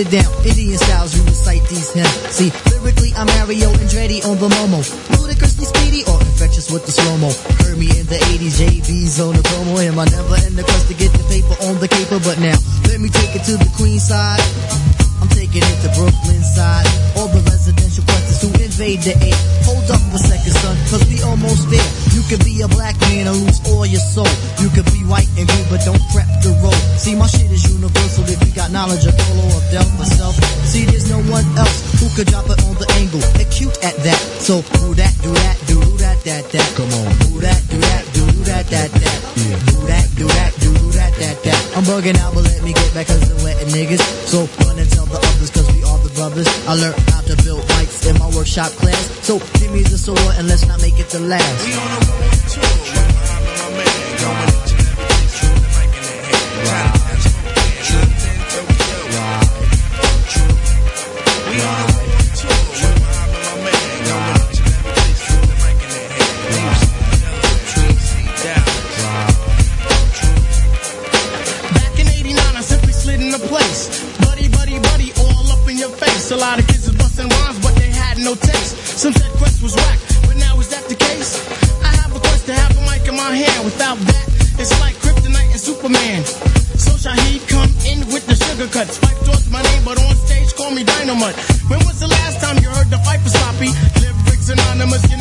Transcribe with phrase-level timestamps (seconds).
[0.00, 0.69] Sit down, Indian
[34.50, 36.68] So, do that, do that, do that, that, that.
[36.74, 37.06] Come on.
[37.22, 39.18] Do that, do that, do that, that, that.
[39.38, 39.54] Yeah.
[39.70, 41.76] Do that, do that, do that, that, that.
[41.78, 44.02] I'm bugging out, but let me get back cause I'm letting niggas.
[44.26, 46.50] So, run and tell the others cause we are the brothers.
[46.66, 48.98] I learned how to build bikes in my workshop class.
[49.22, 51.69] So, give me the sword and let's not make it the last.
[78.30, 78.76] No taste.
[79.02, 81.34] Some said Quest was whack, but now is that the case?
[81.82, 83.64] I have a quest to have a mic in my hand.
[83.64, 84.26] Without that,
[84.60, 86.22] it's like Kryptonite and Superman.
[86.78, 88.98] So Shaheed come in with the sugar cuts.
[88.98, 91.34] Fight towards my name, but on stage call me Dynamite.
[91.66, 93.70] When was the last time you heard the fight for sloppy?
[93.98, 95.18] Lyrics anonymous, you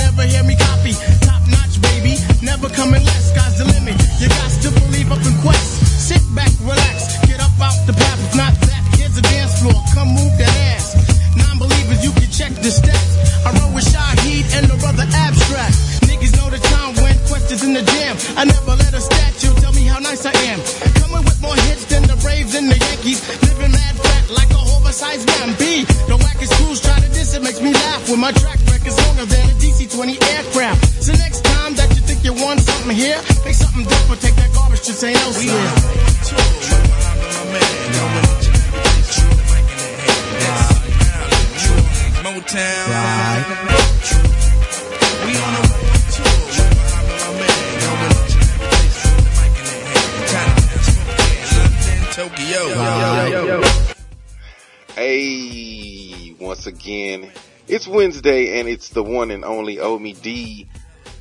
[57.90, 60.68] Wednesday and it's the one and only Omie D.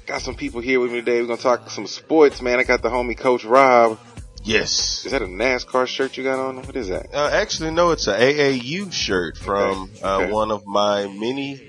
[0.07, 1.21] Got some people here with me today.
[1.21, 2.59] We're gonna talk some sports, man.
[2.59, 3.99] I got the homie Coach Rob.
[4.45, 5.05] Yes.
[5.05, 6.57] Is that a NASCAR shirt you got on?
[6.63, 7.09] What is that?
[7.13, 10.33] Uh, actually, no, it's a AAU shirt from uh, Okay.
[10.33, 11.61] one of my many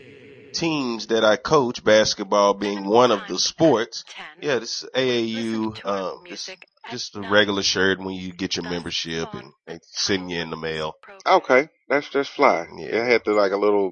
[0.53, 4.03] teams that I coach, basketball being one of the sports.
[4.41, 6.49] Yeah, this is AAU, um, just,
[6.89, 10.57] just a regular shirt when you get your membership and they send you in the
[10.57, 10.95] mail.
[11.25, 12.65] Okay, that's that's fly.
[12.77, 13.91] Yeah, it had the like a little,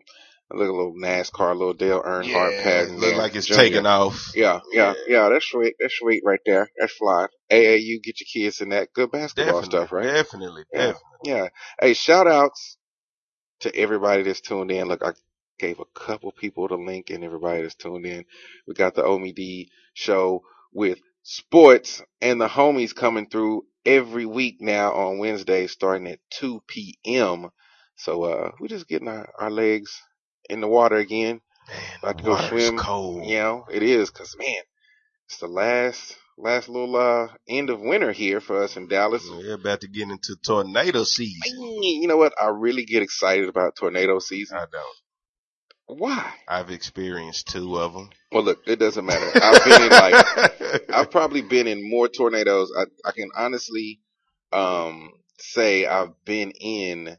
[0.51, 2.87] like a little NASCAR, a little Dale Earnhardt pad.
[2.89, 3.63] in look like it's Junior.
[3.63, 4.31] taken off.
[4.35, 5.29] Yeah, yeah, yeah.
[5.29, 5.75] That's sweet.
[5.79, 6.69] That's sweet right there.
[6.79, 7.27] That's fly.
[7.51, 10.03] AAU, get your kids in that good basketball Definitely, stuff, right?
[10.05, 11.01] definitely, Yeah, definitely.
[11.25, 11.47] yeah.
[11.81, 12.77] Hey, shout outs
[13.61, 14.87] to everybody that's tuned in.
[14.89, 15.13] Look, I
[15.59, 18.25] gave a couple people the link and everybody that's tuned in.
[18.67, 20.43] We got the Omie D show
[20.73, 26.61] with sports and the homies coming through every week now on Wednesday starting at 2
[26.67, 27.49] p.m.
[27.97, 30.03] So, uh, we're just getting our, our legs
[30.49, 31.41] in the water again.
[32.01, 32.77] About to go swim.
[32.77, 33.25] cold.
[33.25, 34.61] You know, it is cause man,
[35.25, 39.27] it's the last, last little, uh, end of winter here for us in Dallas.
[39.29, 41.59] We're about to get into tornado season.
[41.81, 42.33] You know what?
[42.41, 44.57] I really get excited about tornado season.
[44.57, 45.99] I don't.
[45.99, 46.33] Why?
[46.47, 48.09] I've experienced two of them.
[48.31, 49.31] Well, look, it doesn't matter.
[49.41, 52.71] I've been in like, I've probably been in more tornadoes.
[52.77, 54.01] I, I can honestly,
[54.51, 57.17] um, say I've been in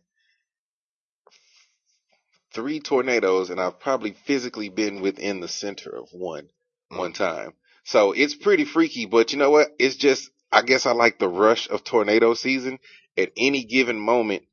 [2.52, 6.48] three tornadoes and I've probably physically been within the center of one,
[6.88, 7.52] one time.
[7.84, 9.68] So it's pretty freaky, but you know what?
[9.78, 12.78] It's just, I guess I like the rush of tornado season.
[13.16, 14.44] At any given moment,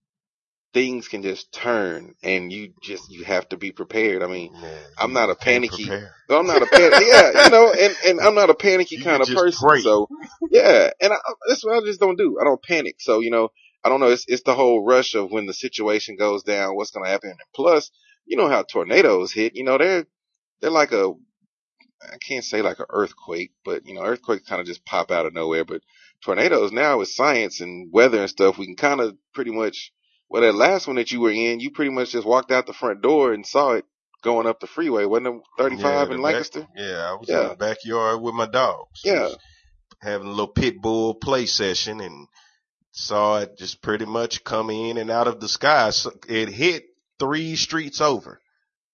[0.74, 4.24] things can just turn and you just, you have to be prepared.
[4.24, 4.54] I mean,
[4.98, 5.90] I'm not a panicky,
[6.30, 9.30] I'm not a yeah, you know, and, and I'm not a panicky You kind of
[9.30, 9.82] person.
[9.84, 10.10] So
[10.52, 11.18] yeah, and I,
[11.48, 12.38] that's what I just don't do.
[12.42, 12.96] I don't panic.
[13.00, 13.50] So, you know,
[13.86, 14.08] I don't know.
[14.08, 17.30] It's, it's the whole rush of when the situation goes down, what's going to happen.
[17.30, 17.92] And plus,
[18.26, 20.06] you know how tornadoes hit, you know, they're,
[20.60, 21.14] they're like a,
[22.02, 25.26] I can't say like an earthquake, but you know, earthquakes kind of just pop out
[25.28, 25.82] of nowhere, but
[26.24, 29.92] tornadoes now with science and weather and stuff, we can kind of pretty much,
[30.30, 32.74] well, that last one that you were in, you pretty much just walked out the
[32.74, 33.86] front door and saw it
[34.24, 35.06] going up the freeway.
[35.06, 36.68] Wasn't it 35 Yeah, in back- Lancaster?
[36.76, 37.44] yeah, I was Yeah.
[37.44, 39.02] in the backyard with my dogs.
[39.04, 39.30] Yeah.
[40.02, 42.28] having a little pit bull play session and
[42.96, 45.90] saw it just pretty much come in and out of the sky.
[45.92, 46.86] So it hit
[47.20, 48.40] three streets over.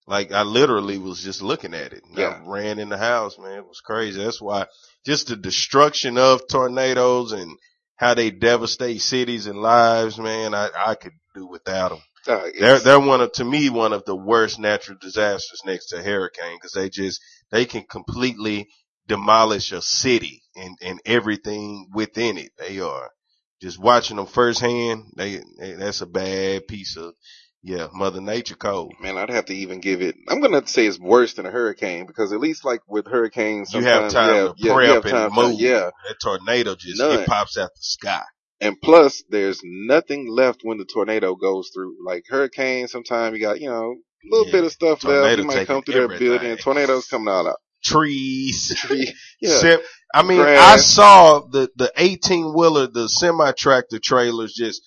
[0.08, 2.04] Like I literally was just looking at it.
[2.14, 2.42] Yeah.
[2.44, 3.60] I ran in the house, man.
[3.60, 4.22] It was crazy.
[4.22, 4.66] That's why
[5.06, 7.56] just the destruction of tornadoes and
[7.96, 10.56] how they devastate cities and lives, man.
[10.56, 12.00] I, I could do without them.
[12.28, 16.00] Uh, They're they're one of to me one of the worst natural disasters next to
[16.00, 17.22] a hurricane because they just
[17.52, 18.68] they can completely
[19.08, 22.52] demolish a city and and everything within it.
[22.58, 23.12] They are
[23.62, 25.06] just watching them firsthand.
[25.16, 27.14] They, they that's a bad piece of
[27.64, 28.92] yeah Mother Nature code.
[29.02, 30.16] man, I'd have to even give it.
[30.28, 33.06] I'm gonna have to say it's worse than a hurricane because at least like with
[33.08, 35.60] hurricanes, You have time you to yeah, prep have and time to- move.
[35.60, 37.20] yeah, That tornado just None.
[37.20, 38.24] it pops out the sky.
[38.60, 41.98] and plus there's nothing left when the tornado goes through.
[42.06, 44.52] Like hurricanes, sometimes you got you know a little Yeah.
[44.54, 45.38] bit of stuff left.
[45.40, 46.28] You might come through their everything.
[46.28, 46.58] building.
[46.58, 47.58] Tornadoes coming all out.
[47.84, 48.86] Trees.
[49.42, 49.80] yeah, Sim-
[50.14, 54.82] I mean, I saw the, the 18 wheeler, the semi tractor trailers just,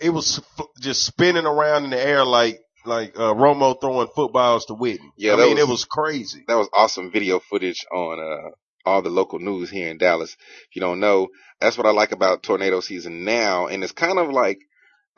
[0.00, 0.40] it was
[0.80, 5.10] just spinning around in the air like, like, uh, Romo throwing footballs to Witten.
[5.16, 6.44] Yeah, I mean, was- it was crazy.
[6.48, 8.50] that was awesome video footage on uh
[8.86, 10.34] all the local news here in Dallas.
[10.70, 11.28] If you don't know,
[11.60, 14.58] that's what I like about tornado season now, and it's kind of like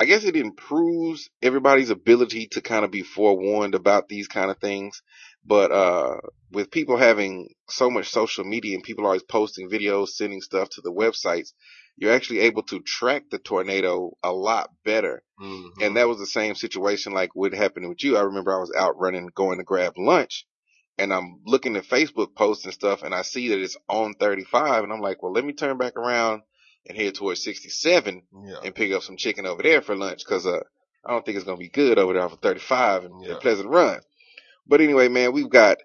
[0.01, 4.59] I guess it improves everybody's ability to kind of be forewarned about these kind of
[4.59, 5.03] things.
[5.45, 6.21] But uh
[6.53, 10.81] with people having so much social media and people always posting videos, sending stuff to
[10.81, 11.53] the websites,
[11.97, 15.23] you're actually able to track the tornado a lot better.
[15.41, 15.71] Mhm.
[15.81, 18.17] And that was the same situation like what happened with you.
[18.17, 20.47] I remember I was out running, going to grab lunch,
[20.99, 24.85] and I'm looking at Facebook posts and stuff, and I see that it's on 35,
[24.85, 26.43] and I'm like, well, let me turn back around
[26.87, 28.57] and head towards 67 yeah.
[28.65, 30.61] and pick up some chicken over there for lunch, cause uh,
[31.05, 33.37] I don't think it's gonna be good over there for 35 and Yeah.
[33.41, 34.01] Pleasant Run.
[34.71, 35.79] But anyway, man, we've got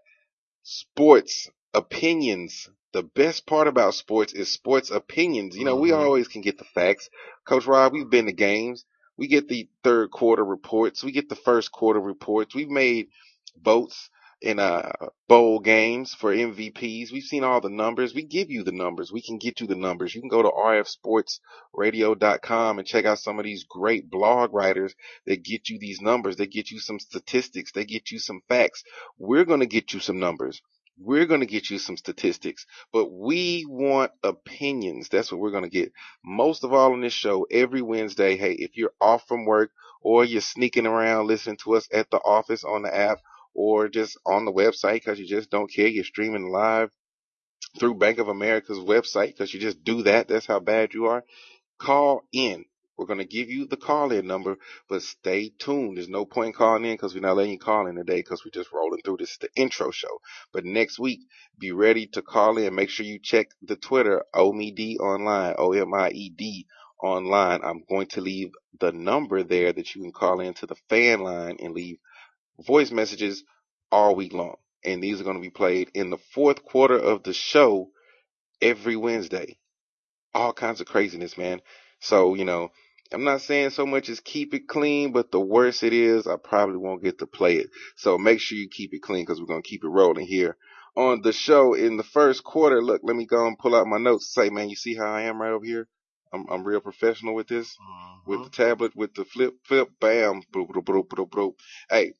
[0.62, 2.70] sports opinions.
[2.94, 5.58] The best part about sports is sports opinions.
[5.58, 5.98] You know, we Mhm.
[5.98, 7.10] always can get the facts.
[7.46, 8.86] Coach Rob, we've been to games.
[9.18, 11.04] We get the third quarter reports.
[11.04, 12.54] We get the first quarter reports.
[12.54, 13.08] We've made
[13.60, 14.12] votes
[14.42, 14.92] in uh
[15.28, 17.12] bowl games for MVPs.
[17.12, 18.14] We've seen all the numbers.
[18.14, 19.12] We give you the numbers.
[19.12, 20.14] We can get you the numbers.
[20.14, 24.94] You can go to rfsportsradio.com and check out some of these great blog writers
[25.26, 26.36] that get you these numbers.
[26.36, 27.72] They get you some statistics.
[27.72, 28.84] They get you some facts.
[29.18, 30.62] We're going to get you some numbers.
[30.98, 35.10] We're going to get you some statistics, but we want opinions.
[35.10, 35.92] That's what we're going to get.
[36.24, 39.72] Most of all on this show, every Wednesday, hey, if you're off from work
[40.02, 43.18] or you're sneaking around listening to us at the office on the app
[43.56, 46.92] or just on the website because you just don't care, you're streaming live
[47.80, 50.28] through Bank of America's website because you just do that.
[50.28, 51.24] That's how bad you are.
[51.80, 52.66] Call in.
[52.98, 54.58] We're going to give you the call in number,
[54.88, 55.98] but stay tuned.
[55.98, 58.52] There's no point calling in because we're not letting you call in today because we're
[58.52, 60.22] just rolling through this, the intro show.
[60.54, 61.20] But next week,
[61.60, 62.74] be ready to call in.
[62.74, 66.68] Make sure you check the Twitter, Omie D online, O-M-I-E-D
[67.04, 67.60] online.
[67.64, 71.58] I'm going to leave the number there that you can call into the fan line
[71.60, 71.98] and leave
[72.60, 73.44] voice messages
[73.92, 74.56] all week long.
[74.84, 77.90] And these are going to be played in the fourth quarter of the show
[78.62, 79.58] every Wednesday.
[80.34, 81.62] All kinds of craziness, man.
[82.00, 82.72] So, you know,
[83.12, 86.36] I'm not saying so much as keep it clean, but the worse it is, I
[86.38, 87.70] probably won't get to play it.
[87.96, 90.58] So make sure you keep it clean because we're going to keep it rolling here
[90.96, 92.82] on the show in the first quarter.
[92.82, 94.34] Look, let me go and pull out my notes.
[94.34, 95.88] Say, man, you see how I am right over here?
[96.34, 97.78] I'm, I'm real professional with this
[98.26, 98.44] with mm-hmm.
[98.44, 101.54] the tablet, with the flip, flip, bam, boop, boop, boop, boop.
[101.90, 102.14] Hey,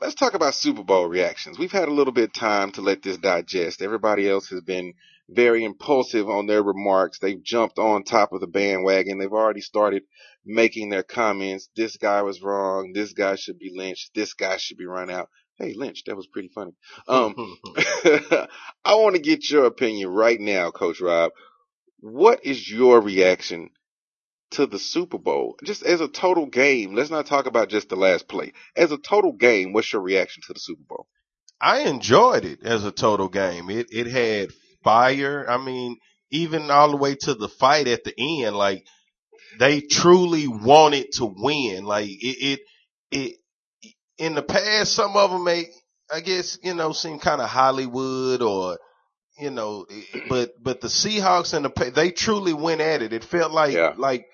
[0.00, 1.58] let's talk about Super Bowl reactions.
[1.58, 3.82] We've had a little bit of time to let this digest.
[3.82, 4.94] Everybody else has been
[5.28, 7.18] very impulsive on their remarks.
[7.18, 9.18] They've jumped on top of the bandwagon.
[9.18, 10.02] They've already started
[10.44, 11.68] making their comments.
[11.76, 12.92] This guy was wrong.
[12.92, 14.14] This guy should be lynched.
[14.14, 15.28] This guy should be run out.
[15.58, 16.72] Hey, Lynch, that was pretty funny.
[17.08, 17.34] Um,
[18.84, 21.32] I want to get your opinion right now, Coach Rob.
[22.00, 23.70] What is your reaction
[24.56, 25.56] to the Super Bowl?
[25.64, 26.94] Just as a total game.
[26.94, 28.52] Let's not talk about just the last play.
[28.76, 31.06] As a total game, what's your reaction to the Super Bowl?
[31.60, 33.70] I enjoyed it as a total game.
[33.70, 34.50] It it had
[34.84, 35.48] fire.
[35.48, 35.96] I mean,
[36.30, 38.84] even all the way to the fight at the end, like
[39.58, 41.84] they truly wanted to win.
[41.84, 42.60] Like it, it,
[43.10, 43.36] it
[44.18, 45.66] in the past, some of them may,
[46.12, 48.78] I guess, you know, seem kind of Hollywood or,
[49.38, 49.86] you know,
[50.28, 53.12] but, but the Seahawks and the, Pa- they truly went at it.
[53.12, 53.92] It felt like, Yeah.
[53.96, 54.26] like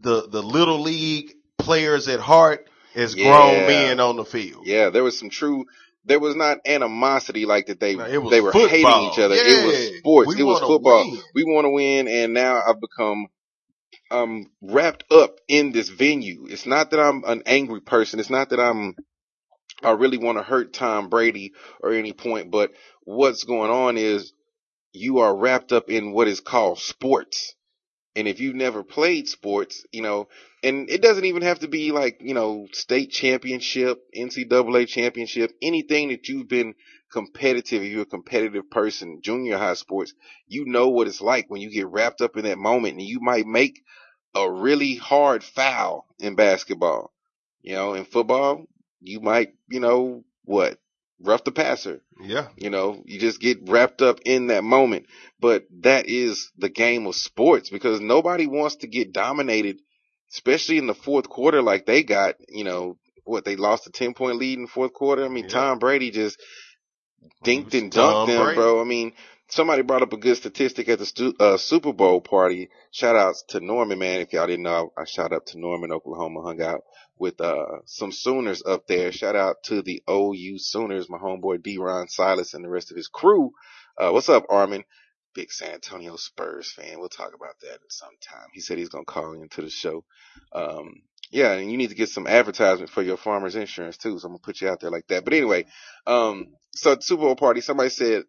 [0.00, 3.24] the, the little league players at heart as Yeah.
[3.24, 4.66] grown men on the field.
[4.66, 5.64] Yeah, there was some true.
[6.06, 7.80] There was not animosity like that.
[7.80, 8.68] They No, they were football.
[8.68, 9.36] hating each other.
[9.36, 10.28] It was sports.
[10.34, 11.04] We it was football.
[11.10, 11.20] win.
[11.34, 13.28] We want to win, and now I've become
[14.10, 16.46] um wrapped up in this venue.
[16.48, 18.20] It's not that I'm an angry person.
[18.20, 18.94] It's not that I'm
[19.82, 22.50] I really want to hurt Tom Brady or any point.
[22.50, 22.72] But
[23.04, 24.32] what's going on is
[24.92, 27.54] you are wrapped up in what is called sports.
[28.16, 30.28] And if you've never played sports, you know,
[30.62, 36.10] and it doesn't even have to be like, you know, state championship, NCAA championship, anything
[36.10, 36.74] that you've been
[37.12, 40.14] competitive, if you're a competitive person, junior high sports,
[40.46, 43.20] you know what it's like when you get wrapped up in that moment and you
[43.20, 43.82] might make
[44.34, 47.12] a really hard foul in basketball.
[47.62, 48.64] You know, in football,
[49.00, 50.78] you might, you know, what?
[51.24, 52.00] Rough the passer.
[52.20, 52.48] Yeah.
[52.56, 55.06] You know, you just get wrapped up in that moment.
[55.40, 59.80] But that is the game of sports because nobody wants to get dominated,
[60.32, 64.12] especially in the fourth quarter like they got, you know, what they lost a 10
[64.14, 65.24] point lead in the fourth quarter.
[65.24, 65.50] I mean, Yeah.
[65.50, 66.38] Tom Brady just
[67.44, 68.56] dinked and Tom dunked them, Brady.
[68.56, 68.80] bro.
[68.80, 69.12] I mean,
[69.48, 72.68] somebody brought up a good statistic at the stu- uh, Super Bowl party.
[72.90, 74.20] Shout outs to Norman, man.
[74.20, 76.82] If y'all didn't know, I, I shout out to Norman, Oklahoma, hung out
[77.18, 79.12] with, uh, some Sooners up there.
[79.12, 83.08] Shout out to the OU Sooners, my homeboy D-Ron Silas and the rest of his
[83.08, 83.52] crew.
[83.98, 84.84] Uh, what's up, Armin?
[85.34, 87.00] Big San Antonio Spurs fan.
[87.00, 88.48] We'll talk about that sometime.
[88.52, 90.04] He said he's to call into the show.
[90.52, 94.18] Um, yeah, and you need to get some advertisement for your farmer's insurance too.
[94.18, 95.24] So I'm gonna put you out there like that.
[95.24, 95.66] But anyway,
[96.06, 98.22] um, so Super Bowl party, somebody said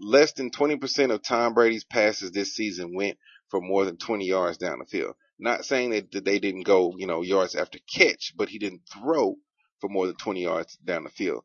[0.00, 3.18] less than 20% of Tom Brady's passes this season went
[3.48, 5.14] for more than 20 yards down the field.
[5.42, 9.34] Not saying that, they didn't go, you know, yards after catch, but he didn't throw
[9.80, 11.42] for more than 20 yards down the field.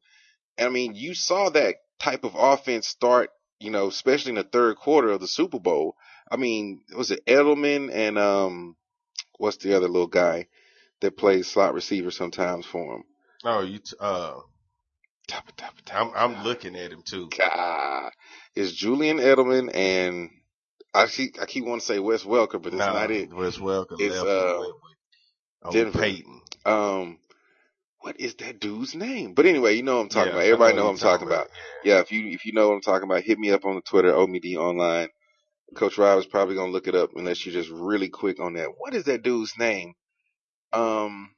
[0.56, 4.44] And I mean, you saw that type of offense start, you know, especially in the
[4.44, 5.96] third quarter of the Super Bowl.
[6.32, 8.76] I mean, was it Edelman and, um,
[9.40, 10.48] what's the other little guy
[11.02, 13.04] that plays slot receiver sometimes for him?
[13.44, 14.36] Oh, you, t- uh,
[15.92, 17.30] I'm, I'm looking at him too.
[17.36, 18.12] God,
[18.56, 20.30] it's Julian Edelman and
[21.04, 23.30] I keep I keep wanting to say Wes Welker, but it's Nah, not it.
[23.34, 24.92] Wes Welker It's, uh, and went with
[25.64, 26.00] old Denver.
[26.02, 26.42] Peyton.
[26.66, 27.20] Um,
[28.02, 29.34] what is that dude's name?
[29.34, 30.46] But anyway, you know what I'm talking Yeah, about.
[30.46, 31.50] Everybody know what I'm talking about.
[31.84, 33.82] Yeah, if you if you know what I'm talking about, hit me up on the
[33.82, 35.10] Twitter, Omie D online.
[35.76, 38.70] Coach Rob is probably gonna look it up unless you're just really quick on that.
[38.78, 39.94] What is that dude's name?
[40.74, 41.32] Um,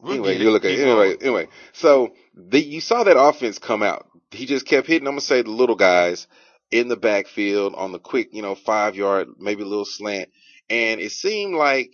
[0.00, 1.14] We'll anyway, you look at anyway.
[1.14, 1.18] going.
[1.20, 4.08] Anyway, so the you saw that offense come out.
[4.32, 5.06] He just kept hitting.
[5.08, 6.26] I'm gonna say the little guys
[6.70, 10.28] in the backfield on the quick, you know, five yard, maybe a little slant,
[10.68, 11.92] and it seemed like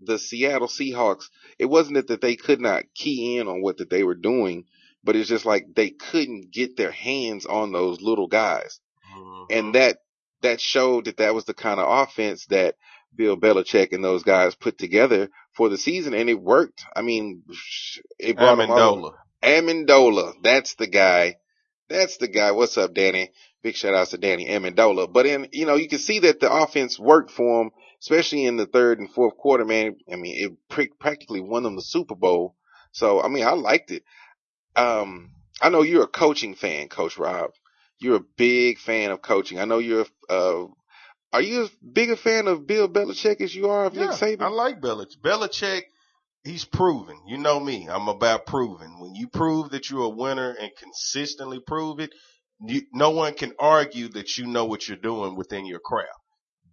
[0.00, 1.24] the Seattle Seahawks.
[1.58, 4.64] It wasn't that, that they could not key in on what that they were doing,
[5.04, 8.80] but it's just like they couldn't get their hands on those little guys
[9.16, 9.46] Mhm.
[9.50, 9.98] and that
[10.42, 12.76] that showed that that was the kind of offense that
[13.14, 16.84] Bill Belichick and those guys put together for the season, and it worked.
[16.94, 17.42] I mean,
[18.18, 18.76] it brought them all.
[18.96, 19.12] Amendola.
[19.42, 21.36] Amendola, that's the guy.
[21.88, 22.52] That's the guy.
[22.52, 23.30] What's up, Danny?
[23.62, 25.12] Big shout outs to Danny Amendola.
[25.12, 28.56] But in, you know, you can see that the offense worked for him, especially in
[28.56, 29.96] the third and fourth quarter, man.
[30.10, 32.54] I mean, it practically won them the Super Bowl.
[32.92, 34.04] So, I mean, I liked it.
[34.76, 37.50] Um, I know you're a coaching fan, Coach Rob.
[37.98, 39.58] You're a big fan of coaching.
[39.58, 40.66] I know you're, uh,
[41.32, 44.40] are you as big a fan of Bill Belichick as you are of Nick Saban?
[44.40, 45.20] I like Belichick.
[45.20, 45.82] Belichick,
[46.44, 47.18] he's proven.
[47.26, 47.88] You know me.
[47.90, 49.00] I'm about proving.
[49.00, 52.14] When you prove that you're a winner and consistently prove it,
[52.66, 56.10] you, no one can argue that you know what you're doing within your craft.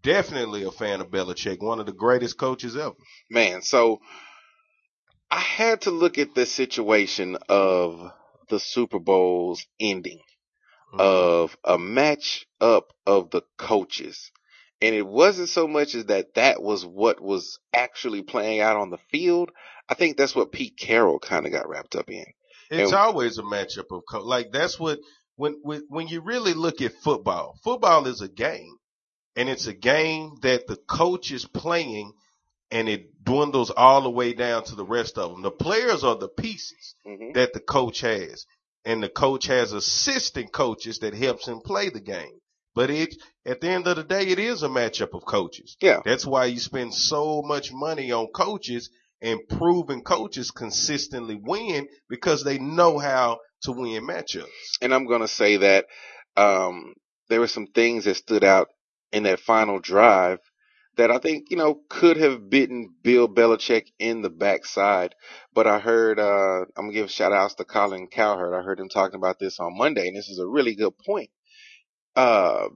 [0.02, 2.94] Definitely a fan of Belichick, one of the greatest coaches ever.
[3.30, 4.00] man, so
[5.32, 8.12] I had to look at the situation of
[8.50, 10.20] the Super Bowl's ending
[10.94, 11.00] mm-hmm.
[11.00, 14.32] of a match up of the coaches.
[14.82, 18.92] And it wasn't so much as that that was what was actually playing out on
[18.92, 19.50] the field.
[19.90, 22.26] I think that's what Pete Carroll kind of got wrapped up in.
[22.70, 25.00] It's And- always a matchup of co- like that's what
[25.36, 27.60] when, when when you really look at football.
[27.64, 28.78] Football is a game,
[29.36, 32.14] and it's a game that the coach is playing,
[32.72, 35.42] and it dwindles all the way down to the rest of them.
[35.42, 38.46] The players are the pieces hmm that the coach has,
[38.86, 42.40] and the coach has assistant coaches that helps him play the game.
[42.74, 43.16] But it
[43.46, 45.78] at the end of the day, it is a matchup of coaches.
[45.82, 46.02] Yeah.
[46.04, 48.90] That's why you spend so much money on coaches
[49.22, 54.78] and proven coaches consistently win because they know how to win matchups.
[54.82, 55.86] And I'm going to say that,
[56.38, 56.94] um,
[57.30, 58.68] there were some things that stood out
[59.12, 60.40] in that final drive
[60.98, 65.16] that I think, you know, could have bitten Bill Belichick in the backside.
[65.54, 68.54] But I heard, uh, I'm going to give shout outs to Colin Cowherd.
[68.54, 71.30] I heard him talking about this on Monday, and this is a really good point.
[72.16, 72.70] Uh,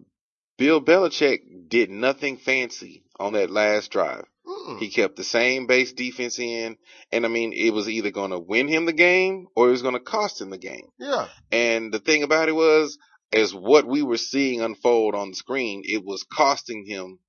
[0.59, 4.25] Bill Belichick did nothing fancy on that last drive.
[4.45, 4.79] Mm-mm.
[4.79, 6.77] He kept the same base defense in,
[7.11, 9.81] and I mean, it was either going to win him the game or it was
[9.81, 10.89] going to cost him the game.
[10.97, 11.27] yeah.
[11.51, 12.97] And the thing about it was,
[13.31, 17.19] as what we were seeing unfold on the screen, it was costing him,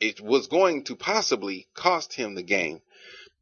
[0.00, 2.80] it was going to possibly cost him the game.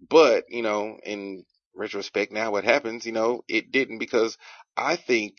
[0.09, 4.37] But, you know, in retrospect now what happens, you know, it didn't because
[4.77, 5.35] I think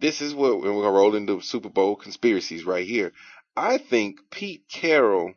[0.00, 3.12] this is what we're gonna roll into Super Bowl conspiracies right here.
[3.56, 5.34] I think Pete Carroll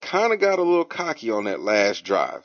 [0.00, 2.42] kind of got a little cocky on that last drive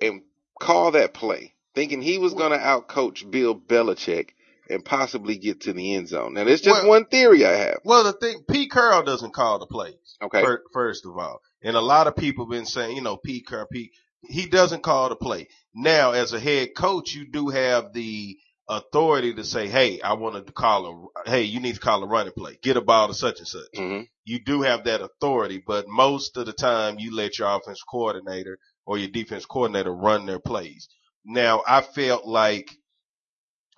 [0.00, 0.22] and
[0.60, 4.30] called that play, thinking he was gonna outcoach Bill Belichick
[4.70, 6.34] and possibly get to the end zone.
[6.34, 7.80] Now, there's just Well- one theory I have.
[7.84, 9.94] Well, the thing, Pete Carroll doesn't call the plays.
[10.22, 10.42] Okay.
[10.42, 13.66] fir- First of all, and a lot of people been saying, you know, Pete Carroll,
[13.70, 13.92] Pete,
[14.22, 15.48] he doesn't call the play.
[15.74, 20.46] Now, as a head coach, you do have the authority to say, hey, I want
[20.46, 23.14] to call a, hey, you need to call a running play, get a ball to
[23.14, 23.68] such and such.
[23.76, 27.82] hmm You do have that authority, but most of the time you let your offense
[27.82, 30.88] coordinator or your defense coordinator run their plays.
[31.24, 32.70] Now, I felt like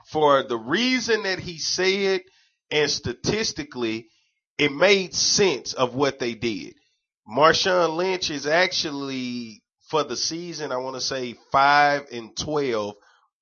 [0.07, 2.23] for the reason that he said
[2.71, 4.09] and statistically,
[4.59, 6.75] it made sense of what they did.
[7.29, 12.95] Marshawn Lynch is actually for the season, I want to say five and 12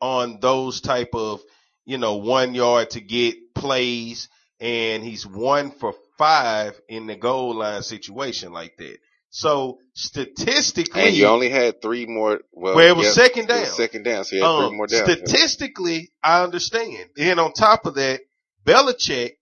[0.04, 1.40] on those type of,
[1.86, 4.28] you know, one yard to get plays.
[4.60, 8.98] And he's one for five in the goal line situation like that.
[9.30, 12.40] So statistically, And you only had three more.
[12.52, 13.60] Well, Well, it was yeah, second down.
[13.62, 15.04] was second down, so you had um, three more down.
[15.06, 17.10] statistically, I understand.
[17.18, 18.20] And on top of that,
[18.64, 19.32] Belichick,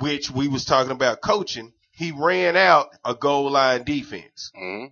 [0.00, 4.50] which we was talking about coaching, he ran out a goal line defense.
[4.54, 4.86] hmm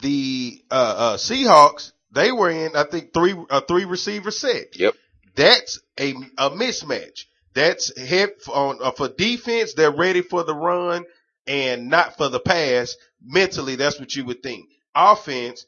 [0.00, 4.78] The uh, uh, Seahawks, they were in, I think, three a three receiver set.
[4.78, 4.94] Yep.
[5.36, 7.24] That's a a mismatch.
[7.54, 9.74] That's head on uh, for defense.
[9.74, 11.04] They're ready for the run
[11.46, 12.96] and not for the pass.
[13.22, 14.68] Mentally, that's what you would think.
[14.94, 15.66] Offense,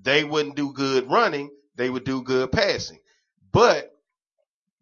[0.00, 1.50] they wouldn't do good running.
[1.76, 2.98] They would do good passing.
[3.50, 3.90] But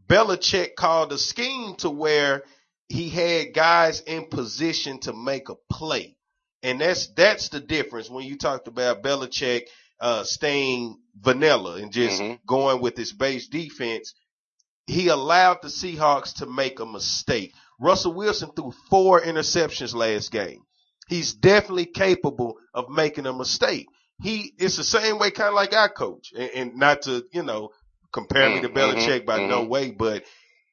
[0.07, 2.43] Belichick called a scheme to where
[2.89, 6.17] he had guys in position to make a play.
[6.63, 9.67] And that's, that's the difference when you talked about Belichick,
[10.01, 12.41] uh, staying vanilla and just Mhm.
[12.47, 14.15] going with his base defense.
[14.87, 17.55] He allowed the Seahawks to make a mistake.
[17.81, 20.63] Russell Wilson threw four interceptions last game.
[21.09, 23.87] He's definitely capable of making a mistake.
[24.23, 27.43] He, it's the same way kind of like our coach and, and not to, you
[27.43, 27.71] know,
[28.13, 29.69] compare me to Mhm, Belichick by no mhm.
[29.69, 30.25] way, but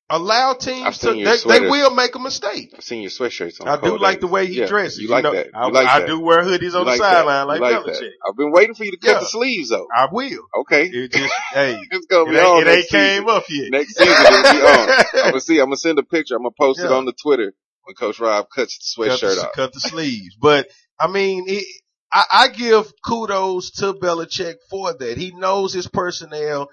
[0.10, 2.72] allow teams to, they, they will make a mistake.
[2.76, 3.68] I've seen your sweatshirts on.
[3.68, 4.22] I do like days.
[4.22, 5.00] the way he Yeah, dresses.
[5.00, 5.48] You like know, that?
[5.48, 6.08] You I, like I that?
[6.08, 7.12] do wear hoodies on the like that?
[7.26, 8.10] sideline like, like Belichick.
[8.28, 9.20] I've been waiting for you to cut Yeah.
[9.20, 9.88] the sleeves though.
[9.96, 10.44] I will.
[10.62, 13.00] Okay, It just, hey, it's gonna it be on ain't, it ain't season.
[13.00, 13.72] came up yet.
[13.72, 14.90] Next season it'll be on.
[15.16, 15.60] I'm gonna see.
[15.60, 16.36] I'm gonna send a picture.
[16.36, 19.48] I'm gonna post it on the Twitter when Coach Rob cuts the cut sweatshirt the,
[19.48, 19.54] off.
[19.54, 20.36] cut the sleeves.
[20.40, 20.68] But
[21.00, 21.66] I mean, it,
[22.14, 25.18] I, I give kudos to Belichick for that.
[25.18, 26.70] He knows his personnel.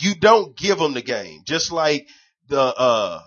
[0.00, 2.08] You don't give them the game, just like
[2.48, 3.20] the uh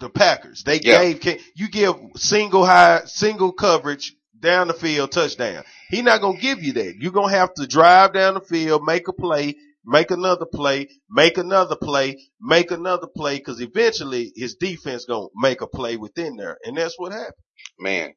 [0.00, 0.62] the Packers.
[0.64, 1.04] They Yeah.
[1.04, 5.64] gave you give single high single coverage down the field touchdown.
[5.90, 6.96] He not gonna give you that.
[6.98, 11.38] You're gonna have to drive down the field, make a play, make another play, make
[11.38, 16.58] another play, make another play, because eventually his defense gonna make a play within there,
[16.64, 17.34] and that's what happened.
[17.78, 18.14] Man,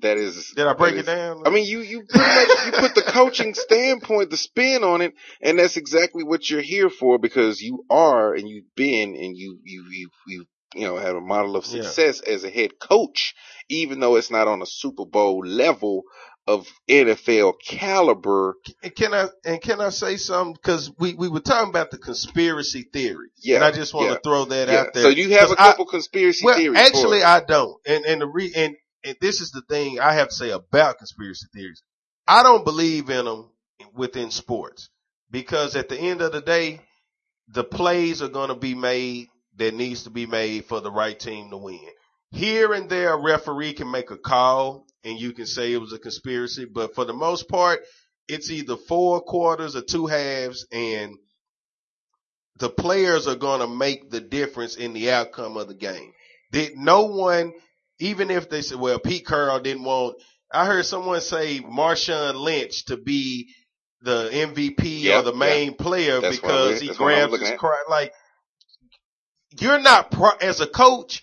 [0.00, 0.52] that is.
[0.56, 1.42] Did I break it is- down?
[1.46, 5.14] I mean, you you pretty much you put the coaching standpoint, the spin on it,
[5.42, 9.58] and that's exactly what you're here for because you are and you've been and you
[9.64, 11.82] you you you you know have a model of Yeah.
[11.82, 13.34] success as a head coach,
[13.68, 16.02] even though it's not on a Super Bowl level
[16.46, 18.54] of NFL caliber.
[18.82, 20.54] and can I and can I say something?
[20.54, 24.14] Because we we were talking about the conspiracy theory, Yeah, and I just want yeah,
[24.14, 24.80] to throw that Yeah.
[24.80, 25.02] out there.
[25.04, 26.78] So you have a 'Cause I- couple conspiracy well, theories.
[26.78, 27.22] actually.
[27.22, 30.34] I don't, and and the re and, and this is the thing I have to
[30.34, 31.82] say about conspiracy theories.
[32.26, 33.50] I don't believe in them
[33.94, 34.88] within sports
[35.30, 36.80] because at the end of the day,
[37.48, 41.18] the plays are going to be made that needs to be made for the right
[41.18, 41.80] team to win.
[42.30, 45.92] Here and there, a referee can make a call and you can say it was
[45.92, 47.80] a conspiracy, but for the most part,
[48.28, 51.16] it's either four quarters or two halves and
[52.58, 56.12] the players are going to make the difference in the outcome of the game.
[56.52, 57.52] Did no one,
[58.00, 60.16] even if they said, well, Pete Carroll didn't want,
[60.52, 63.54] I heard someone say Marshawn Lynch to be
[64.02, 67.84] the MVP Yeah, or the main player That's because he grabs his cry.
[67.88, 68.12] Like,
[69.60, 71.22] you're not, pro- as a coach,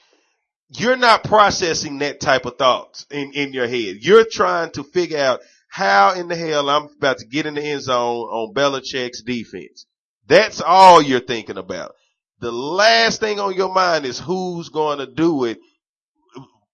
[0.70, 3.98] you're not processing that type of thoughts in, in your head.
[4.02, 7.64] You're trying to figure out how in the hell I'm about to get in the
[7.64, 9.86] end zone on Belichick's defense.
[10.28, 11.94] That's all you're thinking about.
[12.40, 15.58] The last thing on your mind is who's going to do it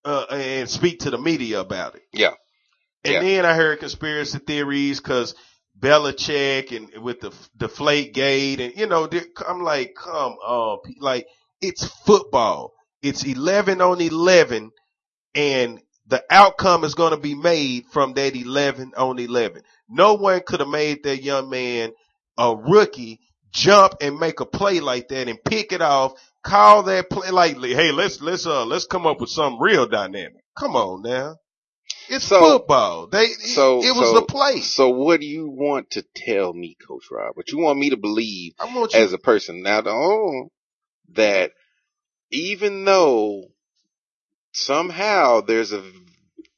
[0.05, 2.03] uh, and speak to the media about it.
[2.13, 2.33] Yeah.
[3.05, 3.21] And Yeah.
[3.21, 5.35] then I heard conspiracy theories because
[5.79, 9.09] Belichick and with the deflate gate and you know,
[9.47, 11.27] I'm like, come on, like
[11.61, 12.73] it's football.
[13.01, 14.71] It's 11 on 11
[15.35, 19.61] and the outcome is going to be made from that 11 on 11.
[19.89, 21.91] No one could have made that young man
[22.37, 23.19] a rookie
[23.51, 26.13] jump and make a play like that and pick it off
[26.43, 30.43] call that play like, hey, let's let's uh let's come up with some real dynamic.
[30.57, 31.37] Come on now.
[32.09, 33.07] It's So- football.
[33.07, 34.59] They So it was so, the play.
[34.61, 37.35] So what do you want to tell me, Coach Rob?
[37.35, 39.81] What you want me to believe you as a person now?
[39.85, 40.49] Oh,
[41.13, 41.51] that
[42.31, 43.45] even though
[44.51, 45.83] somehow there's a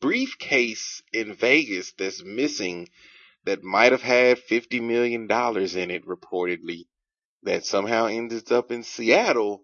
[0.02, 2.88] briefcase in Vegas that's missing
[3.46, 6.86] that might have had fifty million dollars in it, reportedly,
[7.44, 9.62] that somehow ended up in Seattle,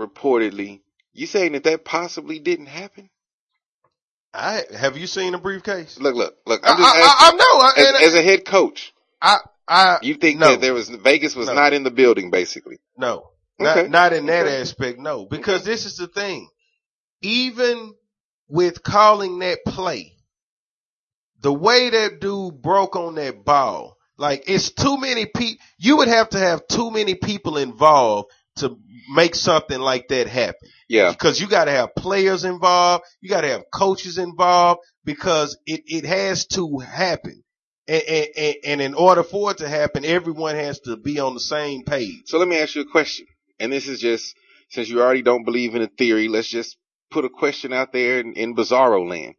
[0.00, 0.80] reportedly.
[1.12, 3.10] You saying that that possibly didn't happen?
[4.32, 5.98] I have you seen a briefcase?
[6.00, 6.60] Look, look, look.
[6.64, 7.10] I, I'm just I, asking.
[7.20, 7.60] I, I know.
[7.60, 10.52] I, as, as a head coach, I, I, you think no.
[10.52, 11.54] that there was Vegas was No.
[11.54, 12.78] not in the building, basically?
[12.96, 13.82] No, Okay.
[13.82, 14.60] not, not in that Okay.
[14.60, 14.98] aspect.
[15.00, 16.48] No, because this is the thing.
[17.22, 17.94] Even
[18.48, 20.12] with calling that play,
[21.40, 25.64] the way that dude broke on that ball, like it's too many people.
[25.78, 28.76] You would have to have too many people involved to
[29.12, 30.68] make something like that happen.
[30.88, 31.10] Yeah.
[31.12, 35.82] Because you got to have players involved, you got to have coaches involved, because it
[35.86, 37.42] it has to happen.
[37.88, 38.02] And,
[38.36, 41.82] and, and, in order for it to happen, everyone has to be on the same
[41.82, 42.22] page.
[42.26, 43.26] So let me ask you a question.
[43.58, 44.36] And this is just,
[44.68, 46.76] since you already don't believe in a theory, let's just
[47.10, 49.34] put a question out there in, in bizarro land.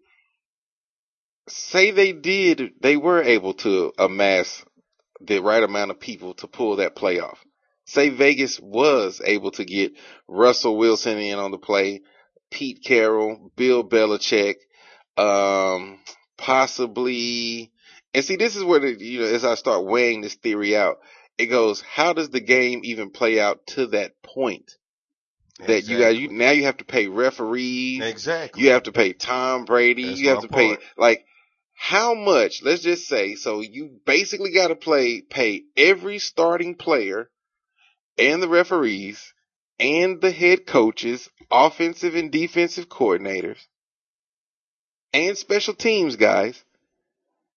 [1.48, 4.66] Say they did, they were able to amass
[5.22, 7.40] the right amount of people to pull that play off.
[7.86, 9.94] Say Vegas was able to get
[10.28, 12.02] Russell Wilson in on the play,
[12.50, 14.56] Pete Carroll, Bill Belichick,
[15.18, 16.00] um,
[16.38, 17.72] possibly,
[18.14, 21.00] and see, this is where the, you know, as I start weighing this theory out,
[21.38, 24.72] it goes, how does the game even play out to that point?
[25.68, 28.64] That you got, you, now you have to pay referees, Exactly.
[28.64, 30.08] you have to pay Tom Brady.
[30.08, 31.24] That's you have to pay like
[31.82, 32.62] how much?
[32.64, 37.30] Let's just say so you basically got to play pay every starting player
[38.22, 39.34] and the referees
[39.80, 43.58] and the head coaches, offensive and defensive coordinators,
[45.12, 46.64] and special teams guys.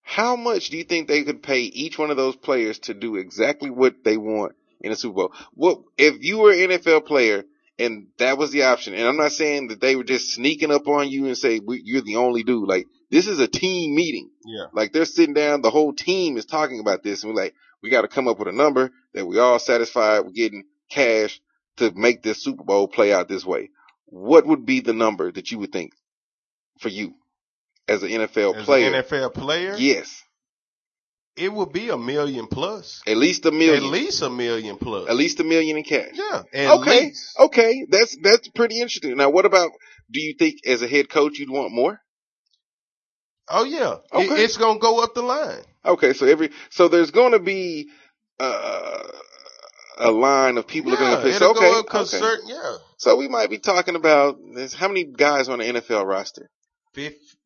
[0.02, 3.16] How much do you think they could pay each one of those players to do
[3.16, 5.32] exactly what they want in a Super Bowl?
[5.52, 7.44] What if you were an NFL player
[7.78, 8.94] and that was the option?
[8.94, 12.02] And I'm not saying that they were just sneaking up on you and say you're
[12.02, 12.68] the only dude.
[12.68, 14.30] Like this is a team meeting.
[14.44, 14.66] Yeah.
[14.72, 17.90] Like they're sitting down, the whole team is talking about this, and we're like, we
[17.90, 21.38] got to come up with a number that we all satisfied with getting cash
[21.76, 23.68] to make this Super Bowl play out this way.
[24.06, 25.92] What would be the number that you would think
[26.80, 27.12] for you
[27.86, 28.86] as an NFL As player?
[28.94, 30.22] an NFL player, yes,
[31.36, 33.02] it would be a million plus.
[33.06, 33.84] at least a million.
[33.84, 35.10] At least a million plus.
[35.10, 36.12] At least a million in cash.
[36.14, 36.42] Yeah.
[36.54, 37.06] Okay.
[37.08, 37.38] least.
[37.38, 37.86] Okay.
[37.90, 39.14] That's that's pretty interesting.
[39.18, 39.72] Now, what about?
[40.10, 42.00] Do you think as a head coach you'd want more?
[43.48, 43.96] Oh yeah.
[44.12, 45.62] It- it's gonna go up the line.
[45.84, 47.90] Okay, so every so there's going to be
[48.40, 49.02] uh,
[49.98, 51.34] a line of people yeah, are going to pick.
[51.34, 52.20] So, okay, go up 'cause okay.
[52.22, 52.76] certain, yeah.
[52.96, 56.48] So we might be talking about this, how many guys on the NFL roster?
[56.94, 57.36] Fifth.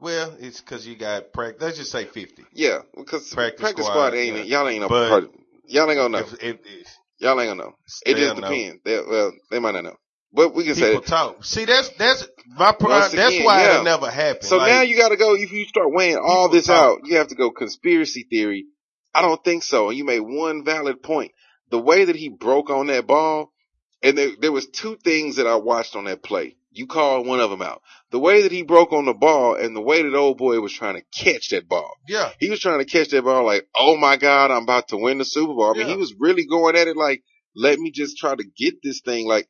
[0.00, 1.62] Well, it's because you got practice.
[1.62, 2.44] Let's just say fifty.
[2.52, 4.42] Yeah, because Practice practice, squad, squad, ain't yeah.
[4.58, 5.30] y'all ain't no part.
[5.66, 6.24] Y'all ain't gonna know.
[6.24, 7.74] If, if, if Y'all ain't gonna know.
[8.04, 8.48] It just know.
[8.48, 8.80] depends.
[8.84, 9.96] They, well, they might not know,
[10.32, 10.90] but we can say.
[10.92, 11.44] people talk.
[11.44, 13.70] See, that's that's my pro- Once That's why yeah.
[13.72, 14.44] it'll never happened.
[14.44, 15.34] So Like, now you got to go.
[15.34, 17.00] If you start weighing all this talk.
[17.00, 18.66] out, you have to go conspiracy theory.
[19.14, 19.88] I don't think so.
[19.88, 21.32] And you made one valid point.
[21.70, 23.52] The way that he broke on that ball,
[24.02, 26.56] and there, there was two things that I watched on that play.
[26.74, 27.82] You called one of them out.
[28.10, 30.72] The way that he broke on the ball, and the way that old boy was
[30.72, 31.90] trying to catch that ball.
[32.08, 34.96] yeah, He was trying to catch that ball like, oh my god, I'm about to
[34.96, 35.70] win the Super Bowl.
[35.74, 35.92] I mean, Yeah.
[35.94, 37.22] he was really going at it like,
[37.54, 39.26] let me just try to get this thing.
[39.26, 39.46] Like,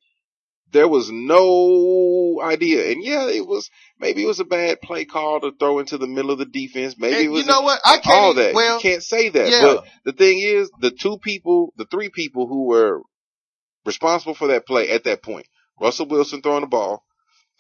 [0.73, 2.91] there was no idea.
[2.91, 6.07] And yeah, it was maybe it was a bad play call to throw into the
[6.07, 6.97] middle of the defense.
[6.99, 7.81] Maybe And it was you know what?
[7.85, 8.07] I can't.
[8.07, 8.55] all that.
[8.55, 9.51] Well, you can't say that.
[9.51, 9.61] yeah.
[9.63, 13.03] But the thing is, the two people, the three people who were
[13.85, 15.47] responsible for that play at that point,
[15.81, 17.05] Russell Wilson throwing the ball,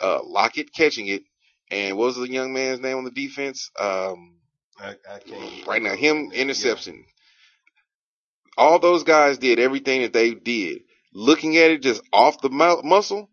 [0.00, 1.22] uh, Lockette catching it,
[1.70, 3.70] and what was the young man's name on the defense?
[3.78, 4.36] Um,
[4.78, 5.66] I, I can't.
[5.66, 6.42] right now, him Yeah.
[6.42, 7.04] interception.
[8.56, 10.82] All those guys did everything that they did.
[11.12, 13.30] Looking at it just off the muscle,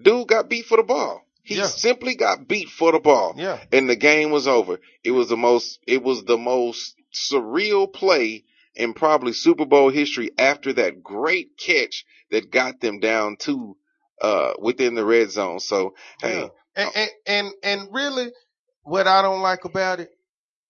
[0.00, 1.22] dude got beat for the ball.
[1.42, 1.66] He Yeah.
[1.66, 4.80] simply got beat for the ball Yeah, and the game was over.
[5.04, 10.30] It was the most, it was the most surreal play in probably Super Bowl history
[10.38, 13.76] after that great catch that got them down to,
[14.20, 15.60] uh, within the red zone.
[15.60, 16.50] So, hey.
[16.74, 18.32] And, and and and really,
[18.82, 20.10] what I don't like about it,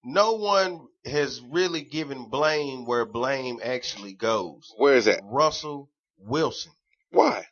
[0.04, 4.72] no one has really given blame where blame actually goes.
[4.76, 5.20] where is that?
[5.24, 6.72] Russell Wilson.
[7.10, 7.44] Why?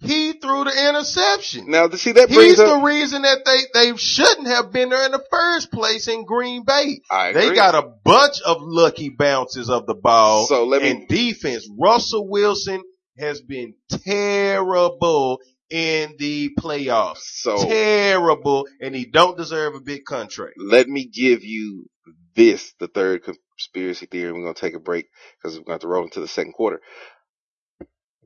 [0.00, 1.70] He threw the interception.
[1.70, 3.58] Now, to see, that brings He's the reason that they,
[3.90, 7.00] they shouldn't have been there in the first place in Green Bay.
[7.10, 11.08] I They got a bunch of lucky bounces of the ball So let me- and
[11.08, 11.66] defense.
[11.78, 12.82] Russell Wilson
[13.18, 15.38] has been terrible
[15.70, 17.22] in the playoffs.
[17.22, 20.54] So Terrible, and he don't deserve a big contract.
[20.58, 21.86] let me give you
[22.34, 24.32] this, the third conspiracy theory.
[24.32, 25.06] We're going to take a break
[25.42, 26.80] because we're going to roll into the second quarter.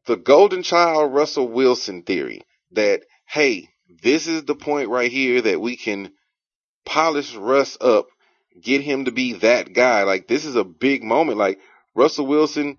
[0.08, 2.40] The golden child Russell Wilson theory
[2.70, 3.68] that, hey,
[4.02, 6.12] this is the point right here that we can
[6.86, 8.06] polish Russ up,
[8.58, 10.04] get him to be that guy.
[10.04, 11.36] Like this is a big moment.
[11.36, 11.60] Like
[11.94, 12.78] Russell Wilson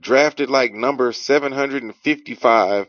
[0.00, 2.86] drafted like number 755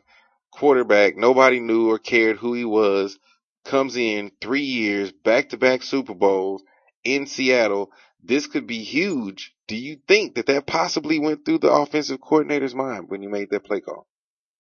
[0.52, 1.18] quarterback.
[1.18, 3.18] Nobody knew or cared who he was.
[3.66, 6.62] Comes in three years, back to back Super Bowls
[7.04, 7.90] in Seattle.
[8.24, 9.54] This could be huge.
[9.68, 13.50] Do you think that that possibly went through the offensive coordinator's mind when you made
[13.52, 14.08] that play call?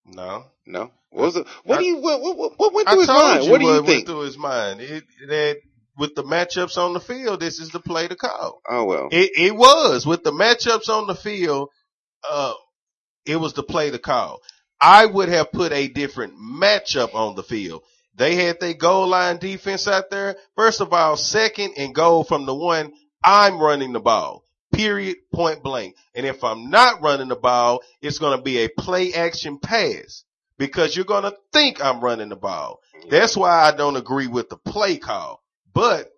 [0.05, 0.45] No.
[0.65, 0.91] No.
[1.09, 1.47] What was it?
[1.63, 3.43] What I- do you what what, what went I through his told mind?
[3.45, 4.05] you What do you went think?
[4.07, 4.81] through his mind.
[4.81, 5.57] It, that
[5.97, 8.61] with the matchups on the field, this is the play to call.
[8.69, 9.09] Oh well.
[9.11, 11.69] It, it was with the matchups on the field.
[12.29, 12.53] Uh,
[13.25, 14.39] it was the play to call.
[14.79, 17.83] I would have put a different matchup on the field.
[18.15, 20.35] They had their goal line defense out there.
[20.55, 24.43] First of all, second and goal from the one, I'm running the ball.
[24.73, 25.95] Period, point blank.
[26.13, 30.23] And if I'm not running the ball, it's going to be a play action pass
[30.57, 32.79] because you're going to think I'm running the ball.
[33.09, 35.41] That's why I don't agree with the play call.
[35.73, 36.11] But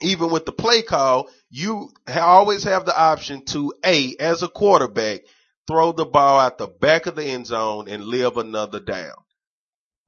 [0.00, 5.20] even with the play call, you always have the option to A, as a quarterback,
[5.68, 9.14] throw the ball out the back of the end zone and live another down.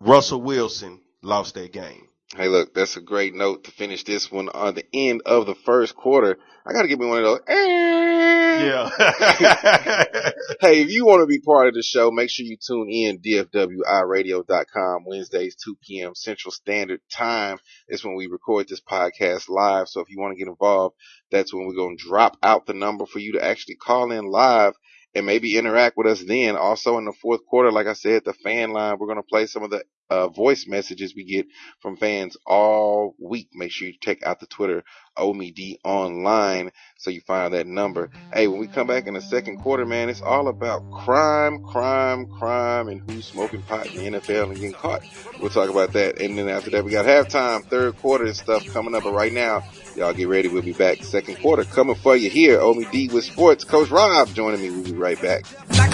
[0.00, 2.07] Russell Wilson lost that game.
[2.36, 5.54] Hey, look, that's a great note to finish this one on the end of the
[5.54, 6.36] first quarter.
[6.66, 7.40] I got to give me one of those.
[7.48, 8.66] eh.
[8.66, 8.90] Yeah.
[10.60, 13.20] Hey, if you want to be part of the show, make sure you tune in
[13.20, 16.14] dfwiradio.com Wednesdays 2 p.m.
[16.14, 19.88] Central Standard Time is when we record this podcast live.
[19.88, 20.96] So if you want to get involved,
[21.30, 24.26] that's when we're going to drop out the number for you to actually call in
[24.26, 24.74] live
[25.14, 26.56] and maybe interact with us then.
[26.56, 29.46] Also in the fourth quarter, like I said, the fan line, we're going to play
[29.46, 31.46] some of the uh, voice messages we get
[31.80, 33.48] from fans all week.
[33.54, 34.84] Make sure you check out the Twitter,
[35.16, 38.10] Omie D online, so you find that number.
[38.32, 42.26] Hey, when we come back in the second quarter, man, it's all about crime, crime,
[42.26, 45.02] crime, and who's smoking pot in the NFL and getting caught.
[45.40, 46.20] We'll talk about that.
[46.20, 49.04] And then after that, we got halftime, third quarter and stuff coming up.
[49.04, 49.64] But right now,
[49.96, 50.48] y'all get ready.
[50.48, 52.58] We'll be back second quarter coming for you here.
[52.58, 53.64] Omie D with sports.
[53.64, 54.70] Coach Rob joining me.
[54.70, 55.44] We'll be right back.
[55.76, 55.92] Like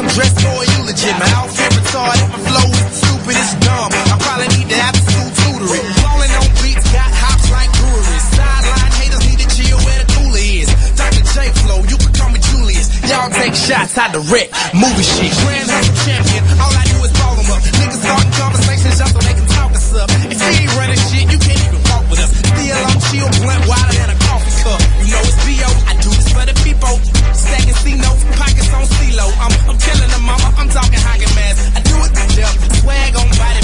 [4.10, 5.86] I probably need to have school tutoring.
[6.04, 8.24] Falling on beats, got hops like breweries.
[8.34, 10.68] Sideline haters need to chill where the cooler is.
[10.98, 11.24] Dr.
[11.34, 12.88] J Flow, you can call me Julius.
[13.08, 15.32] Y'all take shots, I direct movie shit.
[15.44, 17.60] Grand Hustle champion, all I do is ball 'em up.
[17.80, 20.08] Niggas starting conversations just so they can talk us up.
[20.28, 22.30] If you ain't running shit, you can't even walk with us.
[22.34, 24.80] Still I'm chill, blunt, wilder than a coffee cup.
[25.04, 25.70] You know it's B.O.
[25.90, 26.94] I do this for the people.
[27.34, 29.26] Stacking C notes, pockets on CeeLo.
[29.44, 31.60] I'm, I'm killing the mama, I'm talking hockey mask.
[31.76, 33.63] I do it to death, swag on body.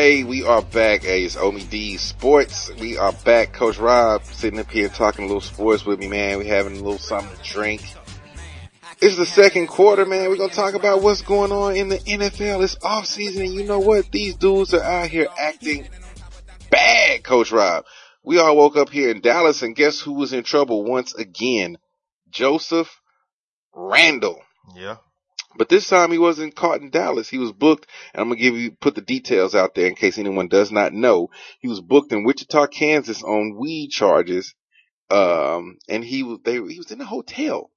[0.00, 1.02] Hey, we are back.
[1.02, 2.70] Hey, it's Omie D Sports.
[2.80, 3.52] We are back.
[3.52, 6.38] Coach Rob sitting up here talking a little sports with me, man.
[6.38, 7.82] We having a little something to drink.
[9.02, 10.30] It's the second quarter, man.
[10.30, 12.64] We're gonna talk about what's going on in the NFL.
[12.64, 14.10] It's off season, and you know what?
[14.10, 15.86] These dudes are out here acting
[16.70, 17.84] bad, Coach Rob.
[18.24, 21.76] We all woke up here in Dallas, and guess who was in trouble once again?
[22.30, 22.88] Joseph
[23.74, 24.40] Randle.
[24.74, 24.96] yeah.
[25.56, 27.28] But this time he wasn't caught in Dallas.
[27.28, 30.16] He was booked, and I'm gonna give you put the details out there in case
[30.16, 31.28] anyone does not know.
[31.58, 34.54] He was booked in Wichita, Kansas on weed charges.
[35.10, 37.70] Um, and he was they he was in a hotel,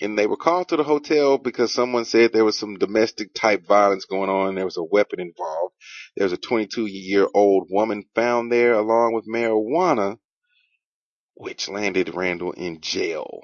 [0.00, 3.64] and they were called to the hotel because someone said there was some domestic type
[3.64, 4.56] violence going on.
[4.56, 5.74] There was a weapon involved.
[6.16, 10.18] There was a 22 year old woman found there along with marijuana,
[11.34, 13.40] which landed Randle in jail.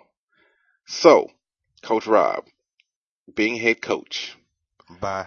[0.86, 1.30] So,
[1.82, 2.44] Coach Rob,
[3.34, 4.36] being head coach,
[5.00, 5.26] Bye.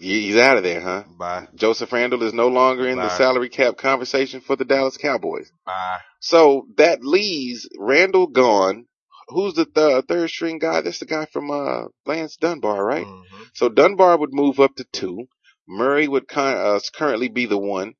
[0.00, 1.04] he's out of there, huh?
[1.18, 1.48] Bye.
[1.54, 5.50] Joseph Randle is no longer in the salary cap conversation for the Dallas Cowboys.
[5.66, 5.98] Bye.
[6.20, 8.86] So that leaves Randle gone.
[9.28, 10.82] Who's the th- third string guy?
[10.82, 13.06] That's the guy from uh, Lance Dunbar, right?
[13.06, 13.22] Mhm.
[13.54, 15.26] So Dunbar would move up to two.
[15.66, 17.94] Murray would kind uh, currently be the one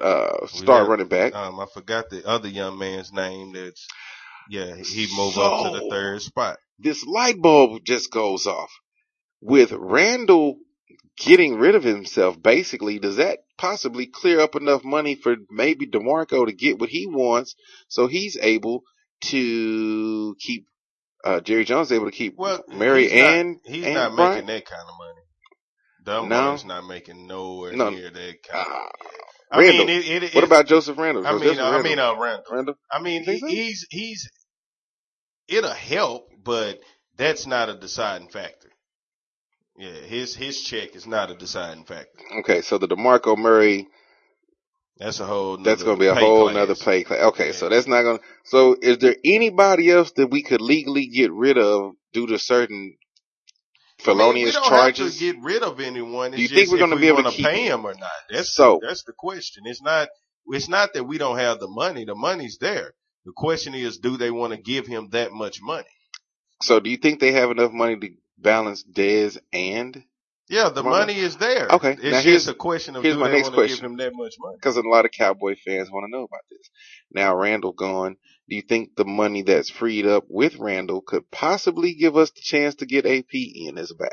[0.00, 1.34] uh, star got- running back.
[1.34, 3.52] Um, I forgot the other young man's name.
[3.52, 3.86] That's
[4.50, 6.58] yeah, he moved up to the third spot.
[6.78, 8.70] this light bulb just goes off
[9.40, 10.56] with Randle
[11.18, 12.40] getting rid of himself.
[12.42, 17.06] Basically, does that possibly clear up enough money for maybe DeMarco to get what he
[17.06, 17.54] wants,
[17.88, 18.82] so he's able
[19.26, 20.66] to keep
[21.24, 24.32] uh, Jerry Jones able to keep Well, Mary he's not- and he's not Brian?
[24.34, 25.20] making that kind of money.
[26.04, 26.56] Dumb No?
[26.66, 27.88] not making nowhere No.
[27.90, 28.66] near that kind.
[28.68, 28.90] Ah,
[29.50, 29.86] I Randle.
[29.86, 31.26] mean, it, it, what about Joseph Randle?
[31.26, 32.44] I mean, Joseph uh, I mean, uh, Randle.
[32.50, 32.74] Randle.
[32.90, 33.32] I mean, so?
[33.46, 34.30] he's he's
[35.48, 36.80] it'll help, but
[37.16, 38.70] that's not a deciding factor.
[39.76, 42.08] Yeah, his his check is not a deciding factor.
[42.40, 43.88] Okay, so the DeMarco Murray,
[44.98, 45.56] That's a whole.
[45.58, 46.54] that's going to be a whole class.
[46.54, 47.02] nother play.
[47.04, 47.20] Class.
[47.32, 47.52] Okay, Yeah.
[47.52, 48.24] so that's not going to.
[48.44, 52.96] So is there anybody else that we could legally get rid of due to certain
[54.06, 54.98] I mean, felonious we don't charges?
[54.98, 56.28] have to get rid of anyone.
[56.34, 57.84] It's Do you think we're gonna we be able to pay him?
[57.84, 58.10] or not?
[58.30, 59.64] That's So- that's the question.
[59.66, 60.08] It's not
[60.48, 62.04] it's not that we don't have the money.
[62.04, 62.92] The money's there.
[63.24, 65.88] The question is, do they want to give him that much money?
[66.62, 70.04] so do you think they have enough money to balance Dez and?
[70.48, 71.68] Yeah, the money is there.
[71.70, 73.80] okay, it's now just here's- a question of here's do my next want to give
[73.84, 74.56] him that much money?
[74.56, 76.68] Because a lot of Cowboy fans want to know about this.
[77.10, 78.16] Now Randle gone.
[78.48, 82.40] Do you think the money that's freed up with Randle could possibly give us the
[82.42, 84.12] chance to get AP in as a back?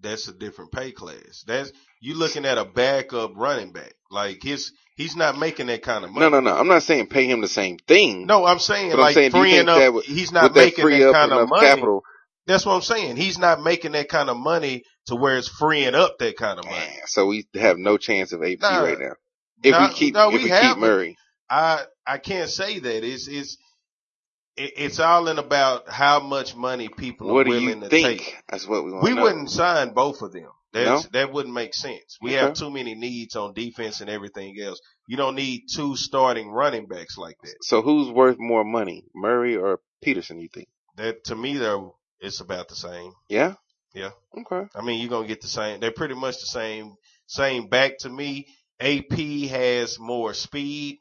[0.00, 1.44] That's a different pay class.
[1.46, 3.94] That's you looking at a backup running back.
[4.10, 6.20] Like his he's not making that kind of money.
[6.20, 6.56] No, no, no.
[6.56, 8.26] I'm not saying pay him the same thing.
[8.26, 9.78] No, I'm saying But I'm like saying, freeing up.
[9.78, 11.66] that would- he's not making free that kind of money.
[11.66, 12.02] capital?
[12.46, 13.16] That's what I'm saying.
[13.16, 16.66] He's not making that kind of money to where it's freeing up that kind of
[16.66, 16.76] money.
[16.76, 18.82] Man, so we have no chance of AP Nah.
[18.84, 19.14] right now.
[19.62, 20.76] If No, we keep, no, if we we keep.
[20.76, 21.16] Murray,
[21.50, 23.04] I I can't say that.
[23.04, 23.56] It's it's
[24.56, 28.20] it's all in about how much money people what are do willing you to think?
[28.20, 28.36] take.
[28.48, 29.02] That's what we want.
[29.04, 30.48] We wouldn't sign both of them.
[30.72, 31.10] That's, No?
[31.12, 32.18] That wouldn't make sense.
[32.22, 32.38] We Okay.
[32.38, 34.80] have too many needs on defense and everything else.
[35.08, 37.56] You don't need two starting running backs like that.
[37.62, 40.38] So who's worth more money, Murray or Peterson?
[40.40, 40.68] You think?
[40.96, 43.12] That to me, though, it's about the same.
[43.28, 43.54] Yeah.
[43.92, 44.10] Yeah.
[44.38, 44.68] Okay.
[44.74, 45.80] I mean, you're gonna get the same.
[45.80, 46.94] They're pretty much the same.
[47.26, 48.46] Same back to me.
[48.80, 50.98] AP has more speed.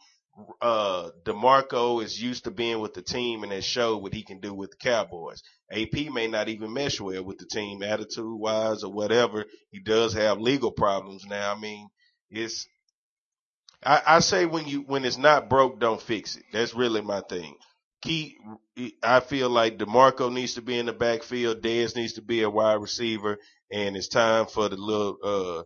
[0.62, 4.40] Uh, Demarco is used to being with the team and has showed what he can
[4.40, 5.44] do with the Cowboys.
[5.72, 9.46] AP may not even mesh well with the team, attitude wise or whatever.
[9.72, 11.54] He does have legal problems now.
[11.54, 11.90] I mean,
[12.32, 12.68] it's.
[13.86, 16.44] I, I say when you when it's not broke, don't fix it.
[16.52, 17.56] That's really my thing.
[18.02, 18.38] Key,
[19.02, 21.62] I feel like Demarco needs to be in the backfield.
[21.62, 23.38] Dez needs to be a wide receiver,
[23.72, 25.66] and it's time for the little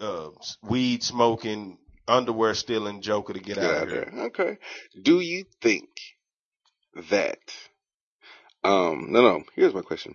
[0.00, 0.30] uh uh
[0.62, 1.78] weed smoking,
[2.10, 4.10] underwear stealing Joker to get, Get out, out of here.
[4.12, 4.24] there.
[4.26, 4.58] Okay.
[5.02, 5.88] Do you think
[7.10, 7.38] that?
[8.62, 9.06] Um.
[9.10, 9.42] No, no.
[9.54, 10.14] Here's my question.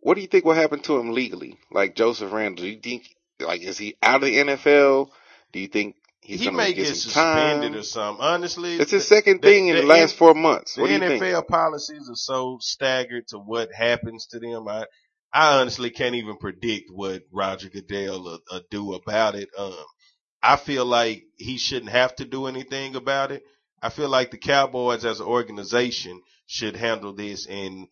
[0.00, 1.58] What do you think will happen to him legally?
[1.70, 2.64] Like Joseph Randle.
[2.64, 3.08] Do you think
[3.40, 5.08] like is he out of the NFL?
[5.52, 7.80] Do you think he's he gonna may get, get suspended time?
[7.80, 8.24] or something.
[8.24, 10.74] Honestly, It's his the- second the- thing in the the last N- four months.
[10.74, 11.48] The What do you NFL think?
[11.48, 14.66] policies are so staggered to what happens to them.
[14.68, 14.86] I,
[15.32, 19.48] I honestly can't even predict what Roger Goodell will, will do about it.
[19.58, 19.74] Um,
[20.42, 23.42] I feel like he shouldn't have to do anything about it.
[23.82, 27.88] I feel like the Cowboys as an organization should handle this and,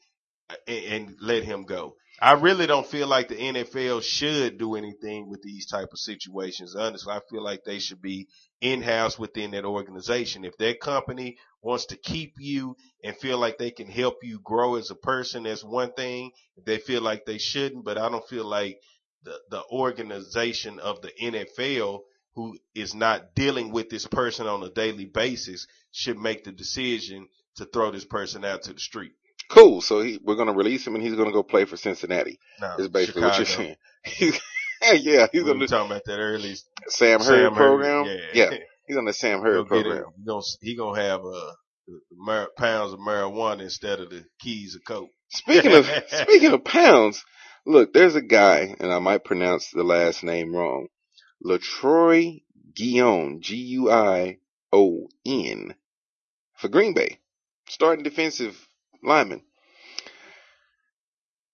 [0.67, 1.97] and, let him go.
[2.21, 6.77] I really don't feel like the NFL should do anything with these type of situations.
[6.77, 8.29] Honestly, I feel like they should be
[8.61, 10.45] in-house within that organization.
[10.45, 14.77] If that company wants to keep you and feel like they can help you grow
[14.77, 16.31] as a person, that's one thing.
[16.65, 18.79] They feel like they shouldn't, but I don't feel like
[19.25, 22.01] the, the organization of the NFL
[22.35, 27.29] who is not dealing with this person on a daily basis should make the decision
[27.57, 29.13] to throw this person out to the street.
[29.51, 29.81] Cool.
[29.81, 32.39] So he, we're gonna release him and he's gonna go play for Cincinnati.
[32.61, 33.75] Now, Is basically what you're Chicago.
[34.21, 34.33] saying.
[35.03, 36.55] yeah, he's We the talking about that early.
[36.89, 38.05] Sam Hurd Sam Hurd, program.
[38.07, 38.17] Yeah.
[38.51, 40.05] yeah, he's on the Sam Hurd program.
[40.17, 41.53] He gonna, he gonna have uh,
[42.13, 45.11] mar- pounds of marijuana instead of the keys of coke.
[45.29, 47.25] Speaking of speaking of pounds,
[47.67, 50.89] look, there's a guy, and I might pronounce the last name wrong.
[51.45, 52.43] Letroy
[52.75, 54.39] Guion, G U I
[54.73, 55.75] O N,
[56.57, 57.19] for Green Bay,
[57.69, 58.57] starting defensive
[59.03, 59.43] lineman,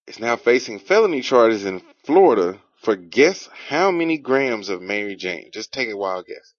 [0.07, 5.51] is now facing felony charges in Florida for guess how many grams of Mary Jane?
[5.53, 6.55] Just take a wild guess.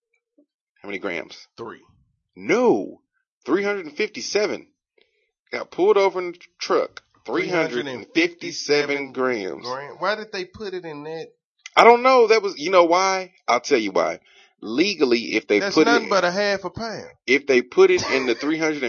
[0.82, 1.48] How many grams?
[1.58, 1.82] Three.
[2.36, 3.02] No,
[3.46, 4.68] 357.
[5.52, 7.02] Got pulled over in the truck.
[7.26, 9.66] 357 grams.
[9.66, 11.28] Why did they put it in that?
[11.76, 12.28] I don't know.
[12.28, 13.34] That was, you know why?
[13.48, 14.20] I'll tell you why.
[14.64, 17.08] Legally, if they That's put nothing it, but a half a pound.
[17.26, 18.36] if they put it in the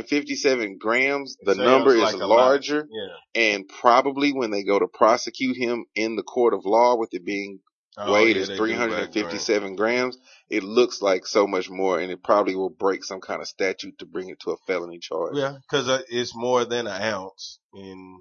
[0.06, 2.28] 357 grams, the number is lot.
[2.28, 2.86] larger.
[2.90, 3.42] Yeah.
[3.54, 7.24] And probably when they go to prosecute him in the court of law with it
[7.24, 7.60] being
[7.98, 9.12] Oh, weighed yeah, as they do back grant.
[9.12, 10.16] 357 grams,
[10.48, 13.98] it looks like so much more and it probably will break some kind of statute
[13.98, 15.36] to bring it to a felony charge.
[15.36, 18.18] Yeah, because uh, it's more than an ounce, and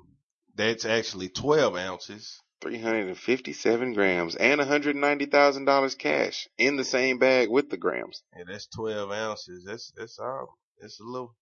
[0.55, 2.37] that's actually twelve ounces.
[2.61, 8.23] 357 grams and $190,000 cash in the same bag with the grams.
[8.37, 9.65] Yeah, that's 12 ounces.
[9.65, 10.57] That's, that's all.
[10.79, 11.35] It's a little,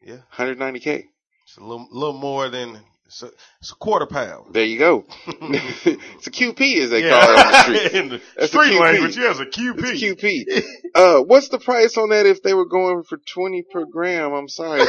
[0.00, 1.04] yeah, 190K.
[1.44, 2.78] it's a little, little more than,
[3.08, 3.30] it's a,
[3.60, 4.52] it's a quarter pound.
[4.54, 5.04] There you go.
[5.26, 7.10] it's a QP as they Yeah.
[7.20, 7.92] call it on the street.
[8.00, 9.78] In the That's street language, yeah, it's a QP.
[9.78, 10.62] It's QP.
[10.94, 14.32] Uh, what's the price on that if they were going for 20 per gram?
[14.32, 14.80] I'm sorry.
[14.80, 14.86] We're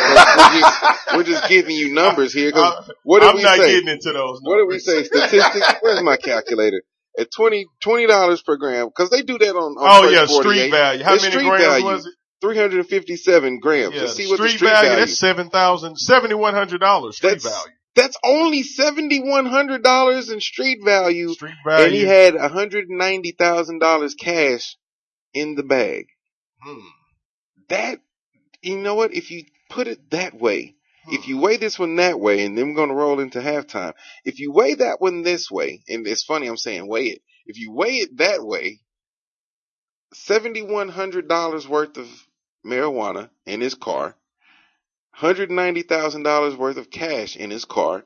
[0.59, 2.51] just, we're just giving you numbers here.
[2.51, 3.73] 'cause I- what did I'm we not say?
[3.73, 4.39] getting into those.
[4.41, 4.41] numbers.
[4.43, 5.03] What did we say?
[5.03, 5.73] Statistics?
[5.81, 6.81] Where's my calculator?
[7.19, 11.03] At 20 $20 per gram, because they do that on, on Oh yeah, street value.
[11.03, 11.85] How It's many street grams value.
[11.85, 12.13] was it?
[12.41, 13.93] 357 grams.
[13.93, 14.99] Yeah, Let's see what the street, street value, value.
[15.01, 17.73] That's seven thousand, seventy one hundred dollars street That's value.
[17.95, 21.29] That's only $7,100 in street value.
[21.33, 21.85] Street value.
[21.85, 24.77] And he had $190,000 cash
[25.33, 26.07] in the bag.
[26.61, 26.79] Hmm.
[27.69, 27.99] That,
[28.61, 29.13] you know what?
[29.13, 30.75] If you put it that way,
[31.11, 33.93] if you weigh this one that way, and then we're going to roll into halftime.
[34.25, 37.21] If you weigh that one this way, and it's funny I'm saying weigh it.
[37.45, 38.81] If you weigh it that way,
[40.13, 42.07] $7,100 worth of
[42.65, 44.15] marijuana in his car,
[45.19, 48.05] $190,000 worth of cash in his car,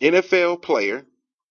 [0.00, 1.06] NFL player,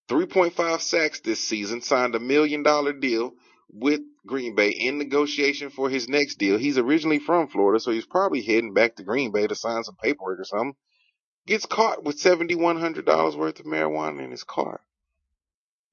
[0.10, 3.34] 3.5 sacks this season, signed a million dollar deal
[3.72, 6.58] with Green Bay in negotiation for his next deal.
[6.58, 9.96] He's originally from Florida, so he's probably heading back to Green Bay to sign some
[9.96, 10.76] paperwork or something.
[11.46, 14.82] Gets caught with $7,100 worth of marijuana in his car.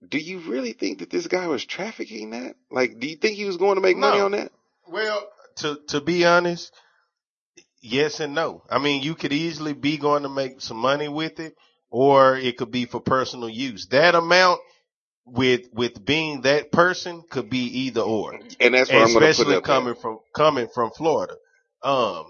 [0.06, 2.56] Do you really think that this guy was trafficking that?
[2.70, 4.52] Like, do you think he was going to make money on that?
[4.88, 5.26] Well,
[5.56, 6.72] to to be honest,
[7.86, 8.62] yes and no.
[8.70, 11.54] I mean, you could easily be going to make some money with it,
[11.90, 13.86] or it could be for personal use.
[13.88, 14.60] That amount
[15.26, 18.38] with with being that person could be either or.
[18.60, 19.60] And that's what I'm going especially it there.
[19.62, 21.34] coming from coming from Florida.
[21.82, 22.26] Um,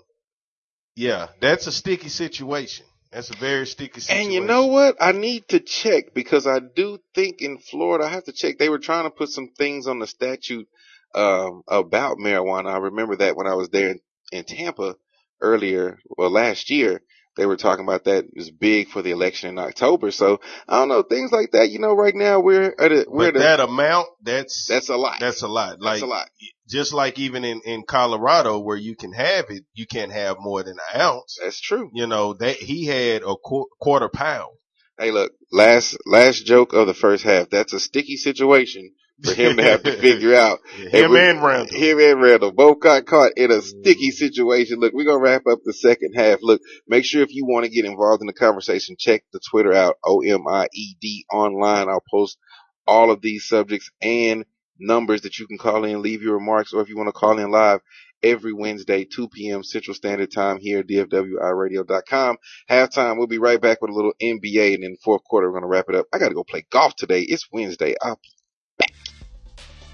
[0.94, 2.86] yeah, that's a sticky situation.
[3.12, 4.24] That's a very sticky situation.
[4.26, 4.96] And you know what?
[5.00, 8.58] I need to check because I do think in Florida, I have to check.
[8.58, 10.68] They were trying to put some things on the statute
[11.14, 12.72] um, about marijuana.
[12.72, 14.00] I remember that when I was there in,
[14.32, 14.96] in Tampa
[15.40, 17.00] earlier, well, last year,
[17.36, 18.24] they were talking about that.
[18.24, 20.10] It was big for the election in October.
[20.10, 21.70] So I don't know things like that.
[21.70, 24.96] You know, right now we're at a, we're at a, that amount, that's that's a
[24.96, 25.20] lot.
[25.20, 25.80] that's a lot.
[25.80, 26.28] Like that's a lot.
[26.68, 30.62] just like even in in Colorado where you can have it, you can't have more
[30.62, 31.38] than an ounce.
[31.42, 31.90] That's true.
[31.92, 34.52] You know that he had a qu- quarter pound.
[34.98, 37.50] Hey, look, last last joke of the first half.
[37.50, 38.92] That's a sticky situation
[39.22, 40.58] for him to have to figure out.
[40.76, 41.78] Him we- and Randle.
[41.78, 44.78] Him and Randle both got caught in a sticky situation.
[44.78, 46.40] Look, we're gonna wrap up the second half.
[46.42, 49.72] Look, make sure if you want to get involved in the conversation, check the Twitter
[49.72, 51.88] out, O M I E D online.
[51.88, 52.38] I'll post
[52.86, 54.44] all of these subjects and
[54.78, 57.38] numbers that you can call in, leave your remarks, or if you want to call
[57.38, 57.80] in live
[58.22, 59.62] every Wednesday, 2 p.m.
[59.62, 62.36] Central Standard Time here at DFWIRadio.com.
[62.70, 65.58] Halftime, we'll be right back with a little NBA, and in the fourth quarter, we're
[65.58, 66.06] gonna wrap it up.
[66.12, 67.22] I gotta go play golf today.
[67.22, 67.94] It's Wednesday.
[68.00, 68.20] I'll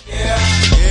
[0.09, 0.82] You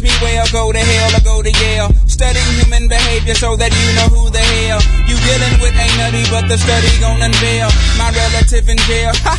[0.00, 1.90] wish me well, go to hell, or go to Yale.
[2.06, 6.24] Studying human behavior so that you know who the hell you dealing with ain't nutty,
[6.30, 7.68] but the study gon' unveil
[7.98, 9.12] my relative in jail.
[9.24, 9.34] Ha!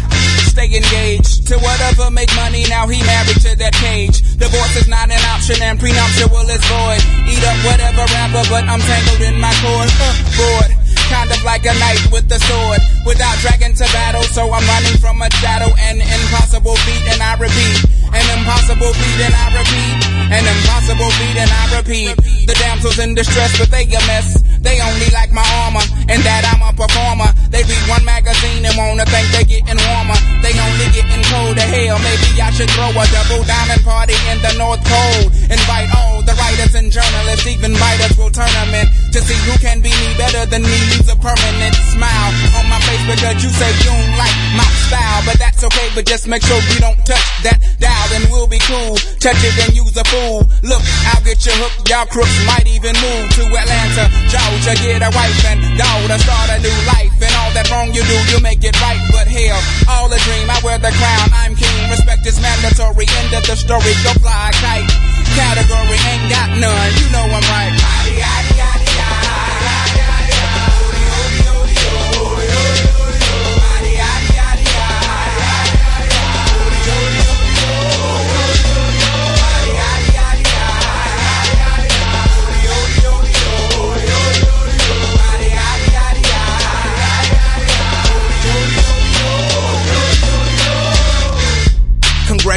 [0.49, 2.63] Stay engaged to whatever make money.
[2.69, 4.23] Now he married to that cage.
[4.37, 7.01] Divorce is not an option and prenuptial is void.
[7.27, 9.89] Eat up whatever rapper, but I'm tangled in my cord.
[9.99, 10.84] Huh, bored.
[11.05, 14.23] Kind of like a knight with a sword, without dragging to battle.
[14.23, 17.79] So I'm running from a shadow, an impossible feat, and I repeat,
[18.09, 19.95] an impossible feat, and I repeat,
[20.33, 22.13] an impossible feat, and I repeat.
[22.45, 24.41] The damsels in distress, but they a mess.
[24.65, 27.29] They only like my armor, and that I'm a performer.
[27.53, 30.17] They read one magazine and wanna think they getting warmer.
[30.41, 32.01] They only getting cold to hell.
[32.01, 35.29] Maybe I should throw a double diamond party in the North Pole.
[35.53, 39.93] Invite all the writers and journalists, even writers will tournament to see who can be
[39.93, 40.94] me better than me.
[40.95, 45.27] Leaves a permanent smile on my face because you say you don't like my style,
[45.27, 45.91] but that's okay.
[45.91, 48.95] But just make sure you don't touch that dial, and we'll be cool.
[49.19, 50.47] Touch it and use a fool.
[50.63, 50.79] Look,
[51.11, 51.91] I'll get you hooked.
[51.91, 56.63] Y'all crooks might even move to Atlanta, Georgia, get a wife and daughter, start a
[56.63, 57.11] new life.
[57.19, 59.01] And all that wrong you do, you make it right.
[59.11, 59.59] But hell,
[59.91, 60.47] all a dream.
[60.47, 61.27] I wear the crown.
[61.43, 61.91] I'm king.
[61.91, 63.03] Respect is mandatory.
[63.03, 63.91] End of the story.
[64.07, 64.87] Go fly a kite.
[65.35, 66.89] Category ain't got none.
[67.03, 68.04] You know I'm right.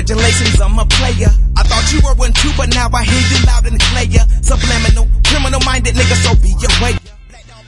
[0.09, 1.29] Congratulations, I'm a player.
[1.55, 4.25] I thought you were one too, but now I hear you loud and clear.
[4.41, 6.97] Subliminal, criminal minded nigga, so be your way.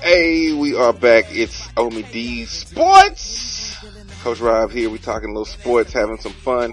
[0.00, 1.26] Hey, we are back.
[1.28, 3.84] It's Omie D Sports.
[4.22, 4.88] Coach Rob here.
[4.88, 6.72] we talking a little sports, having some fun.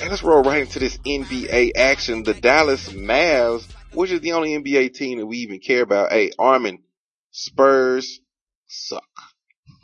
[0.00, 2.24] And let's roll right into this NBA action.
[2.24, 6.10] The Dallas Mavs, which is the only NBA team that we even care about.
[6.10, 6.82] Hey, Armin,
[7.30, 8.18] Spurs
[8.66, 9.04] suck.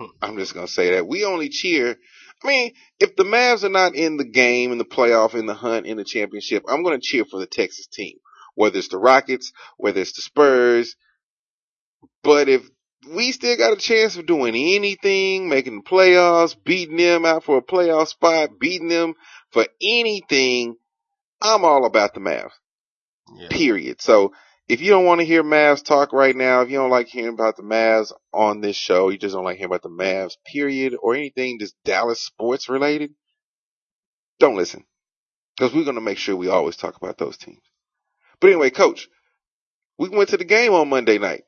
[0.20, 1.06] I'm just going to say that.
[1.06, 1.98] We only cheer
[2.42, 5.54] I mean, if the Mavs are not in the game, in the playoff, in the
[5.54, 8.16] hunt, in the championship, I'm gonna cheer for the Texas team.
[8.54, 10.96] Whether it's the Rockets, whether it's the Spurs.
[12.22, 12.62] But if
[13.08, 17.58] we still got a chance of doing anything, making the playoffs, beating them out for
[17.58, 19.14] a playoff spot, beating them
[19.52, 20.76] for anything,
[21.40, 22.50] I'm all about the Mavs.
[23.34, 23.48] Yeah.
[23.48, 24.00] Period.
[24.00, 24.32] So
[24.70, 27.34] if you don't want to hear Mavs talk right now, if you don't like hearing
[27.34, 30.94] about the Mavs on this show, you just don't like hearing about the Mavs, period,
[31.02, 33.10] or anything just Dallas sports related,
[34.38, 34.84] don't listen.
[35.56, 37.58] Because we're going to make sure we always talk about those teams.
[38.40, 39.08] But anyway, coach,
[39.98, 41.42] we went to the game on Monday night.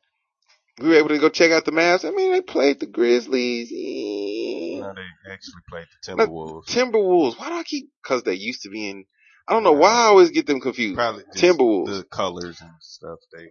[0.81, 2.05] We were able to go check out the Mavs.
[2.05, 3.71] I mean, they played the Grizzlies.
[3.71, 6.67] No, they actually played the Timberwolves.
[6.67, 7.39] Timberwolves.
[7.39, 7.91] Why do I keep?
[8.03, 9.05] Because they used to be in.
[9.49, 10.97] I don't know why I always get them confused.
[10.97, 11.99] Probably Timberwolves.
[11.99, 13.19] The colors and stuff.
[13.33, 13.49] They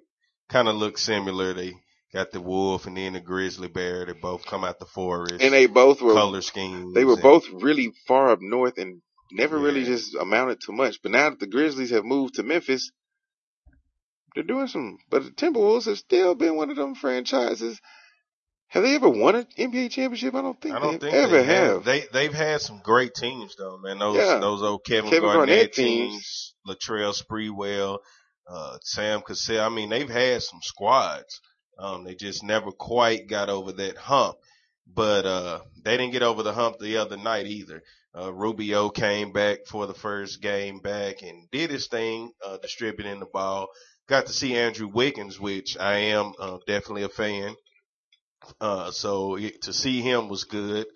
[0.49, 1.53] kind of look similar.
[1.53, 1.73] They
[2.13, 4.05] got the wolf and then the grizzly bear.
[4.05, 5.41] They both come out the forest.
[5.41, 6.93] and they both were color schemes.
[6.93, 11.01] they were both really far up north and never really just amounted to much.
[11.01, 12.91] But now that the Grizzlies have moved to Memphis,
[14.35, 14.97] they're doing some.
[15.09, 17.79] But the Timberwolves have still been one of them franchises.
[18.71, 20.33] Have they ever won an NBA championship?
[20.33, 21.83] I don't think I don't they think ever they have.
[21.83, 23.99] They they've had some great teams though, man.
[23.99, 24.39] Those Yeah.
[24.39, 26.55] those old Kevin, Kevin Garnett, Garnett teams, teams.
[26.65, 27.99] Latrell Sprewell,
[28.47, 29.59] uh, Sam Cassell.
[29.65, 31.41] I mean, they've had some squads.
[31.77, 34.37] Um, they just never quite got over that hump.
[34.87, 37.83] But uh, they didn't get over the hump the other night either.
[38.17, 43.19] Uh, Rubio came back for the first game back and did his thing, uh, distributing
[43.19, 43.67] the ball.
[44.07, 47.55] Got to see Andrew Wiggins, which I am uh, definitely a fan.
[48.59, 50.87] Uh, so it, to see him was good.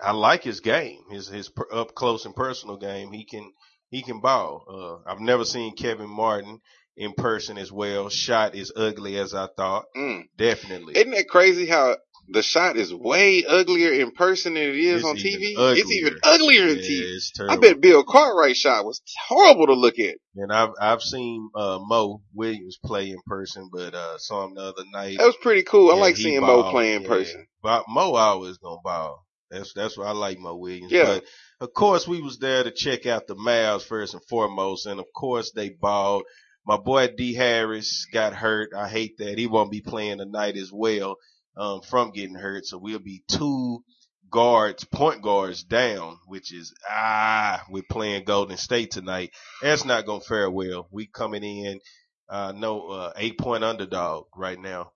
[0.00, 3.12] I like his game, his his per, up close and personal game.
[3.12, 3.52] He can
[3.90, 5.02] he can ball.
[5.06, 6.60] Uh, I've never seen Kevin Martin
[6.96, 8.08] in person as well.
[8.08, 9.84] Shot as ugly as I thought.
[9.96, 10.24] Mm.
[10.36, 10.96] Definitely.
[10.96, 11.96] Isn't that crazy how
[12.28, 15.54] the shot is way uglier in person than it is It's on TV?
[15.76, 16.34] It's even uglier.
[16.34, 17.50] uglier in Yeah, TV.
[17.50, 20.16] I bet Bill Cartwright's shot was horrible to look at.
[20.36, 24.62] And I've I've seen uh, Mo Williams play in person, but uh, saw him the
[24.62, 25.18] other night.
[25.18, 25.90] That was pretty cool.
[25.90, 26.72] I like seeing Mo balled.
[26.72, 27.08] play in Yeah.
[27.08, 27.46] person.
[27.62, 29.24] But Mo always gonna ball.
[29.50, 30.90] That's that's why I like Mo Williams.
[30.92, 31.04] Yeah.
[31.04, 31.24] But
[31.60, 35.06] of course we was there to check out the Mavs first and foremost, and of
[35.14, 36.22] course they balled.
[36.64, 38.70] My boy D Harris got hurt.
[38.74, 39.36] I hate that.
[39.36, 41.16] He won't be playing tonight as well,
[41.56, 42.66] um, from getting hurt.
[42.66, 43.84] So we'll be two
[44.30, 49.30] guards, point guards down, which is ah, we're playing Golden State tonight.
[49.60, 50.88] That's not gonna fare well.
[50.90, 51.80] We coming in,
[52.28, 54.92] uh, no, uh, eight point underdog right now.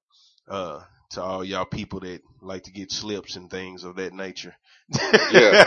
[0.48, 0.80] Uh,
[1.10, 4.54] to all y'all people that like to get slips and things of that nature.
[5.32, 5.64] Yeah.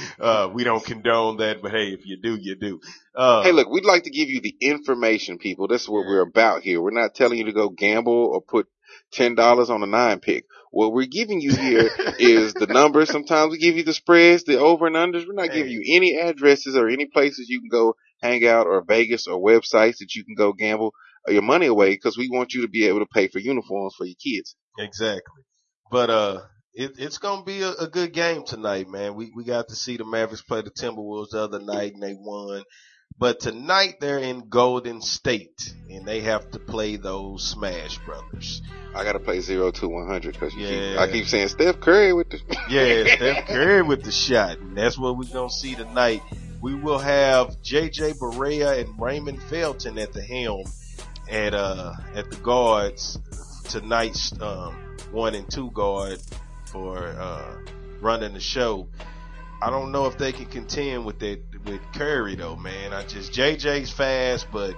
[0.20, 2.80] uh, we don't condone that, but hey, if you do, you do.
[3.14, 5.68] Uh, Hey, look, we'd like to give you the information, people.
[5.68, 6.80] This is what we're about here.
[6.80, 8.68] We're not telling you to go gamble or put
[9.12, 10.44] ten dollars on a nine pick.
[10.70, 13.10] What we're giving you here is the numbers.
[13.12, 15.26] Sometimes we give you the spreads, the over and unders.
[15.26, 18.82] We're not giving you any addresses or any places you can go hang out or
[18.86, 20.92] Vegas or websites that you can go gamble
[21.28, 24.04] your money away because we want you to be able to pay for uniforms for
[24.04, 24.54] your kids.
[24.78, 25.42] Exactly.
[25.90, 26.40] But uh
[26.74, 29.14] it, it's gonna be a, a good game tonight, man.
[29.14, 32.14] We we got to see the Mavericks play the Timberwolves the other night and they
[32.18, 32.62] won.
[33.18, 38.60] But tonight they're in Golden State and they have to play those Splash Brothers.
[38.94, 40.96] I gotta play zero to one hundred because Yeah.
[40.98, 44.58] I keep saying Steph Curry with the Yeah, Steph Curry with the shot.
[44.58, 46.22] And that's what we're gonna see tonight.
[46.60, 50.64] We will have JJ Barea and Raymond Felton at the helm
[51.30, 53.18] at uh at the guards
[53.68, 54.74] tonight's um
[55.10, 56.18] one and two guard
[56.66, 57.56] for uh
[58.00, 58.88] running the show.
[59.62, 62.92] I don't know if they can contend with that with Curry though, man.
[62.92, 64.74] I just JJ's fast, but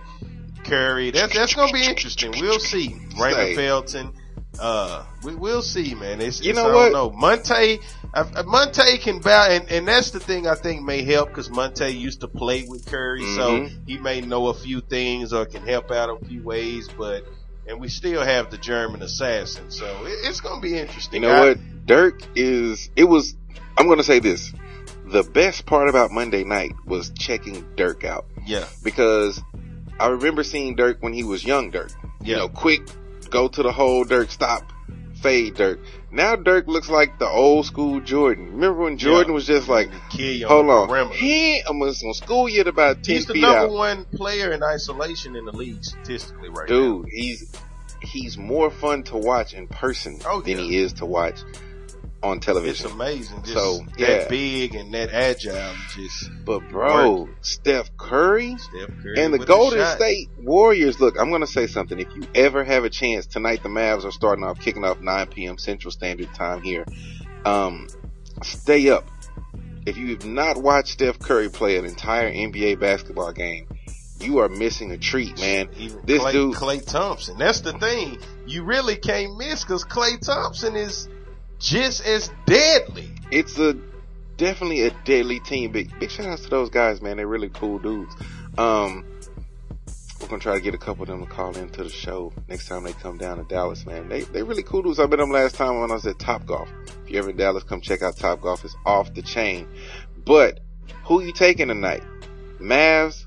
[0.65, 2.33] Curry that's that's gonna be interesting.
[2.41, 2.97] We'll see.
[3.19, 3.57] Raymond.
[3.57, 4.13] Felton.
[4.59, 6.21] Uh, we will see, man.
[6.21, 6.93] It's, You it's- know I what?
[6.93, 7.11] don't know.
[7.17, 7.79] Monta,
[8.13, 11.95] uh, Monta can bow, and, and that's the thing I think may help because Monta
[11.97, 13.87] used to play with Curry, so Mhm.
[13.87, 16.89] he may know a few things or can help out a few ways.
[16.89, 17.25] But
[17.69, 21.23] and we still have the German assassin, so it, it's gonna be interesting.
[21.23, 21.59] You know I- what?
[21.87, 23.35] Dirk is, it was,
[23.79, 24.53] I'm going to say this.
[25.11, 29.41] The best part about Monday night was checking Dirk out Yeah, because
[29.99, 31.91] I remember seeing Dirk when he was young Dirk.
[32.23, 32.83] You know, quick,
[33.31, 34.71] go to the hole, Dirk, stop,
[35.23, 35.81] fade Dirk.
[36.11, 38.53] Now Dirk looks like the old school Jordan.
[38.53, 39.35] Remember when Jordan Yeah.
[39.35, 43.27] was just like, hold the on, he I'm gonna school you at about ten He's
[43.27, 43.71] the feet number out.
[43.71, 47.51] one player in isolation in the league statistically right Dude, he's
[48.03, 50.65] he's more fun to watch in person Oh, than yeah.
[50.65, 51.41] he is to watch
[52.23, 52.87] on television.
[52.87, 53.43] It's amazing.
[53.43, 55.73] Just So, that big and that agile.
[55.95, 59.85] Just But bro, Steph Curry Steph Curry and the Golden.
[59.87, 61.01] State Warriors.
[61.01, 61.99] Look, I'm gonna say something.
[61.99, 65.27] If you ever have a chance tonight, the Mavs are starting off kicking off 9
[65.29, 65.59] p.m.
[65.59, 66.85] Central Standard Time here.
[67.45, 67.89] Um,
[68.43, 69.07] stay up.
[69.87, 73.67] If you have not watched Steph Curry play an entire NBA basketball game,
[74.21, 75.69] you are missing a treat, man.
[75.77, 77.39] Even This Klay, dude- Klay Thompson.
[77.39, 78.19] That's the thing.
[78.47, 81.09] You really can't miss because Klay Thompson is
[81.59, 83.11] just as deadly.
[83.31, 83.77] it's a
[84.37, 85.73] definitely a deadly team.
[85.73, 87.17] Big big shout outs to those guys, man.
[87.17, 88.15] They're really cool dudes.
[88.57, 89.05] Um,
[90.21, 92.69] we're gonna try to get a couple of them to call into the show next
[92.69, 94.09] time they come down to Dallas, man.
[94.09, 94.99] They they really cool dudes.
[94.99, 96.69] I met them last time when I was at Top Golf.
[97.05, 98.65] If you're ever in Dallas, come check out Top Golf.
[98.65, 99.69] It's off the chain.
[100.25, 100.61] But
[101.05, 102.03] who you taking tonight?
[102.61, 103.25] Mavs,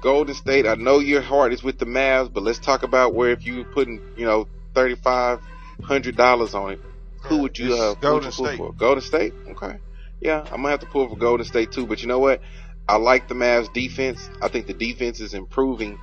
[0.00, 0.66] Golden State.
[0.66, 3.64] I know your heart is with the Mavs, but let's talk about where if you
[3.64, 5.40] putting, you know, thirty five
[5.82, 6.80] hundred dollars on it,
[7.24, 8.56] who would you uh, would Golden you pull State.
[8.58, 8.72] for?
[8.72, 9.34] Golden State.
[9.50, 9.76] Okay.
[10.20, 11.86] Yeah, I'm gonna have to pull for Golden State too.
[11.86, 12.40] But you know what?
[12.88, 14.28] I like the Mavs defense.
[14.40, 15.98] I think the defense is improving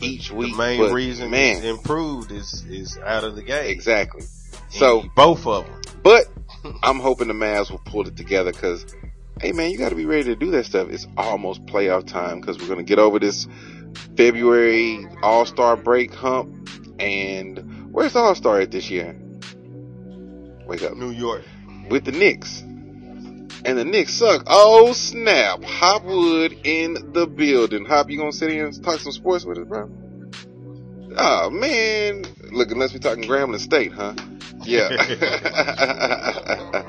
[0.00, 0.52] each week.
[0.52, 3.66] the main reason man, it's improved is is out of the game.
[3.70, 4.22] exactly.
[4.22, 5.80] And So, both of them.
[6.02, 6.26] but
[6.82, 8.86] I'm hoping the Mavs will pull it together because,
[9.40, 10.88] hey man, you got to be ready to do that stuff.
[10.90, 13.46] It's almost playoff time because we're gonna get over this
[14.16, 16.68] February All Star break hump.
[16.98, 19.16] And where's All Star at this year?
[20.66, 21.42] Wake up New York.
[21.90, 22.62] with the Knicks.
[23.66, 24.44] And the Knicks suck.
[24.46, 25.62] Oh snap.
[25.62, 27.84] Hopwood in the building.
[27.86, 29.90] Hop, you gonna sit here and talk some sports with us, bro?
[31.16, 32.24] Oh man.
[32.50, 34.14] Look, unless we're talking Grambling State, huh?
[34.64, 34.88] Yeah.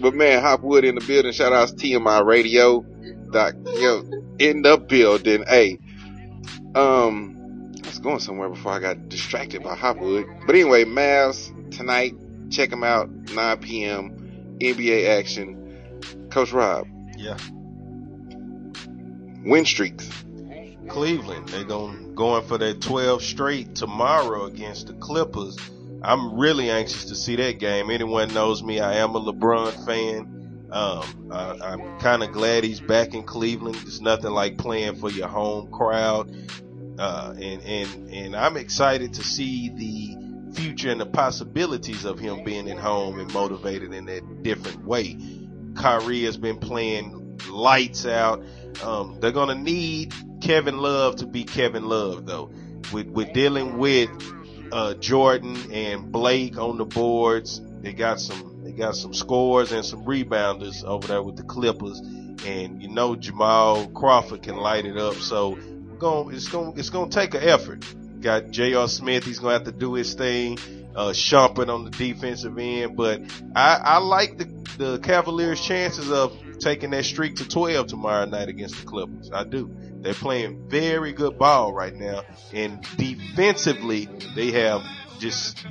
[0.00, 1.32] but man, Hopwood in the building.
[1.32, 2.84] Shout outs TMI Radio.
[3.32, 4.02] Doc, yo,
[4.38, 5.44] in the building.
[5.46, 5.78] Hey,
[6.74, 10.26] um, I was going somewhere before I got distracted by Hopwood.
[10.46, 12.14] But anyway, Mavs tonight.
[12.50, 13.08] Check them out.
[13.10, 14.56] 9 p.m.
[14.60, 16.28] NBA action.
[16.30, 16.86] Coach Rob,
[17.16, 17.36] Yeah.
[19.44, 20.08] win streaks.
[20.88, 21.48] Cleveland.
[21.48, 25.56] They're going going for that 12 straight tomorrow against the Clippers.
[26.02, 27.90] I'm really anxious to see that game.
[27.90, 30.32] Anyone knows me, I am a LeBron fan.
[30.70, 33.76] Um, I, I'm kind of glad he's back in Cleveland.
[33.82, 36.30] It's nothing like playing for your home crowd.
[36.98, 40.25] Uh, and, and, and I'm excited to see the
[40.56, 45.18] future and the possibilities of him being at home and motivated in that different way.
[45.74, 48.42] Kyrie has been playing lights out.
[48.82, 52.50] Um, they're gonna need Kevin Love to be Kevin Love though.
[52.92, 54.10] With with dealing with
[54.72, 59.84] uh, Jordan and Blake on the boards, they got some they got some scores and
[59.84, 62.00] some rebounders over there with the Clippers,
[62.44, 65.14] and you know Jamal Crawford can light it up.
[65.14, 65.58] So
[65.98, 67.84] going it's going it's to take an effort.
[68.20, 68.88] Got J.R.
[68.88, 70.58] Smith, he's going to have to do his thing.
[70.94, 73.20] Uh, Shumpert on the defensive end, but
[73.54, 74.44] I, I like the,
[74.78, 79.30] the Cavaliers' chances of taking that streak to 12 tomorrow night against the Clippers.
[79.30, 79.70] I do.
[80.00, 82.22] They're playing very good ball right now,
[82.54, 84.82] and defensively they have
[85.18, 85.66] just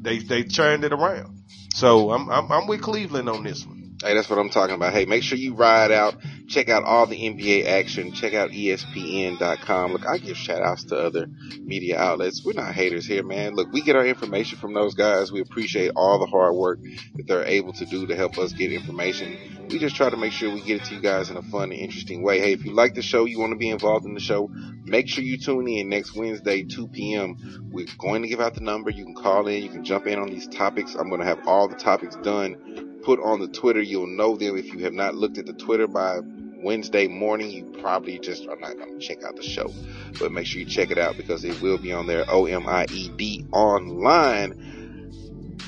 [0.00, 1.42] they they turned it around.
[1.74, 3.83] So I'm I'm, I'm with Cleveland on this one.
[4.04, 4.92] Hey, that's what I'm talking about.
[4.92, 6.16] Hey, make sure you ride out.
[6.46, 8.12] Check out all the NBA action.
[8.12, 9.92] Check out ESPN.com.
[9.92, 11.26] Look, I give shout outs to other
[11.58, 12.44] media outlets.
[12.44, 13.54] We're not haters here, man.
[13.54, 15.32] Look, we get our information from those guys.
[15.32, 16.80] We appreciate all the hard work
[17.14, 19.68] that they're able to do to help us get information.
[19.70, 21.72] We just try to make sure we get it to you guys in a fun
[21.72, 22.40] and interesting way.
[22.40, 24.50] Hey, if you like the show, you want to be involved in the show,
[24.84, 27.70] make sure you tune in next Wednesday, 2 p.m.
[27.72, 28.90] We're going to give out the number.
[28.90, 29.62] You can call in.
[29.62, 30.94] You can jump in on these topics.
[30.94, 33.80] I'm going to have all the topics done put on the Twitter.
[33.80, 37.50] You'll know them if you have not looked at the Twitter by Wednesday morning.
[37.50, 39.70] You probably just are not going to check out the show,
[40.18, 42.24] but make sure you check it out because it will be on there.
[42.28, 44.72] O M I E D online.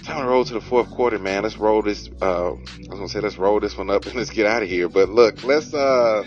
[0.05, 1.43] Time to roll to the fourth quarter, man.
[1.43, 2.09] Let's roll this.
[2.23, 4.69] Uh, I was gonna say let's roll this one up and let's get out of
[4.69, 4.89] here.
[4.89, 6.25] But look, let's uh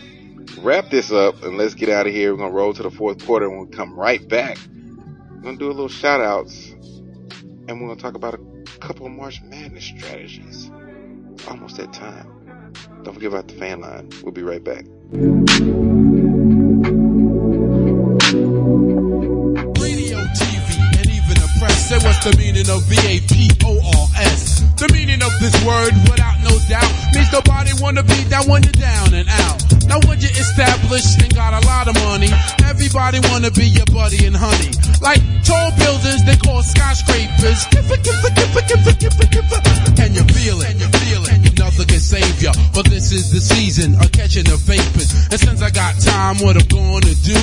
[0.61, 2.33] wrap this up and let's get out of here.
[2.33, 4.57] We're gonna roll to the fourth quarter and we'll come right back.
[5.31, 9.11] We're gonna do a little shout outs and we're gonna talk about a couple of
[9.13, 10.69] March Madness strategies.
[11.47, 12.71] Almost that time.
[13.03, 14.09] Don't forget about the fan line.
[14.23, 14.85] We'll be right back.
[21.89, 24.61] Say what's the meaning of V-A-P-O-R-S?
[24.77, 26.85] The meaning of this word, without no doubt,
[27.17, 29.57] means nobody wanna be down when you're down and out.
[29.89, 32.29] Now when you're established and got a lot of money,
[32.69, 34.69] everybody wanna be your buddy and honey.
[35.01, 37.65] Like tall buildings they call skyscrapers.
[39.97, 40.69] Can you feel it?
[40.69, 41.58] Can you feel it?
[42.87, 45.11] This is the season of catching the vapors.
[45.27, 47.39] And since I got time, what I'm gonna do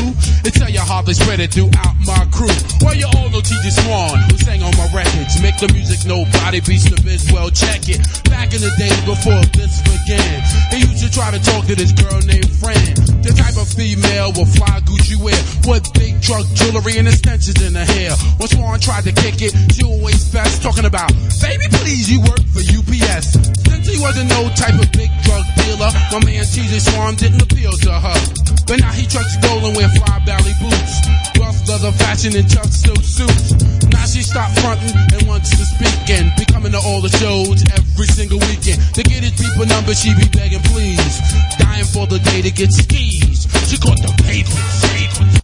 [0.48, 2.48] is tell you how they spread it throughout my crew.
[2.80, 5.36] Well, you all know TJ Swan, who sang on my records.
[5.44, 8.00] Make the music nobody beats the biz, well check it.
[8.32, 10.40] Back in the days before this began,
[10.72, 12.96] he used to try to talk to this girl named Fran.
[13.20, 15.36] The type of female with fly Gucci wear,
[15.68, 18.16] with big truck jewelry and extensions in her hair.
[18.40, 21.12] When Swan tried to kick it, she always fast, talking about,
[21.44, 23.36] baby please, you work for UPS.
[23.68, 27.72] Since he wasn't no type of big drug dealer, my man TJ Swan didn't appeal
[27.72, 28.20] to her.
[28.66, 30.94] But now he trucks and wear fly belly boots.
[31.38, 33.52] Rough leather fashion and tough silk suits.
[33.90, 37.62] Now she stopped fronting and wants to speak and be coming to all the shows
[37.74, 38.82] every single weekend.
[38.94, 41.18] To get his people number, she be begging please.
[41.58, 43.46] Dying for the day to get skis.
[43.70, 45.42] She caught the papers.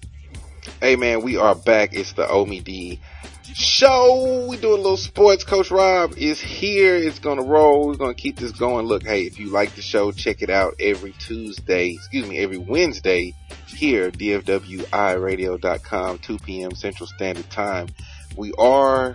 [0.80, 1.95] Hey man, we are back.
[1.95, 3.01] It's the Omie D
[3.45, 4.47] show.
[4.49, 5.45] We do a little sports.
[5.45, 6.97] Coach Rob is here.
[6.97, 7.88] It's gonna roll.
[7.88, 8.86] We're gonna keep this going.
[8.86, 12.59] Look, hey, if you like the show, check it out every Tuesday, excuse me, every
[12.59, 13.34] Wednesday
[13.66, 16.74] here, dfwiradio.com, 2 p.m.
[16.74, 17.88] Central Standard Time.
[18.36, 19.14] We are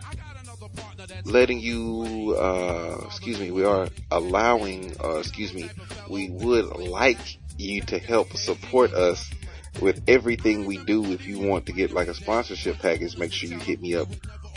[1.25, 5.69] letting you, uh, excuse me, we are allowing, uh, excuse me,
[6.09, 9.29] we would like you to help support us
[9.81, 11.11] with everything we do.
[11.11, 14.07] If you want to get like a sponsorship package, make sure you hit me up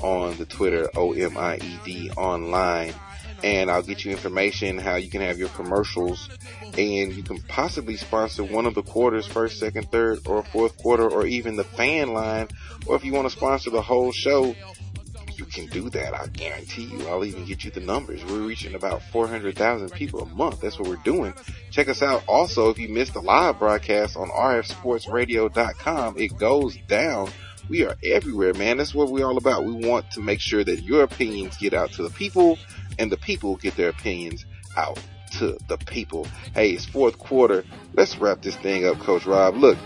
[0.03, 2.95] on the Twitter O-M-I-E-D online
[3.43, 6.29] and I'll get you information how you can have your commercials
[6.62, 11.09] and you can possibly sponsor one of the quarters, first, second, third, or fourth quarter,
[11.09, 12.49] or even the fan line.
[12.87, 14.55] Or if you want to sponsor the whole show,
[15.41, 16.14] you can do that.
[16.14, 17.09] I guarantee you.
[17.09, 18.24] I'll even get you the numbers.
[18.24, 20.61] We're reaching about 400,000 people a month.
[20.61, 21.34] That's what we're doing.
[21.70, 22.22] Check us out.
[22.28, 27.30] Also, if you missed the live broadcast on rfsportsradio.com, it goes down.
[27.68, 28.76] We are everywhere, man.
[28.76, 29.64] That's what we're all about.
[29.64, 32.59] We want to make sure that your opinions get out to the people
[32.99, 34.45] and the people get their opinions
[34.76, 34.99] out
[35.38, 36.26] to the people.
[36.55, 37.64] Hey, it's fourth quarter.
[37.95, 39.57] Let's wrap this thing up, Coach Rob.
[39.57, 39.78] Look,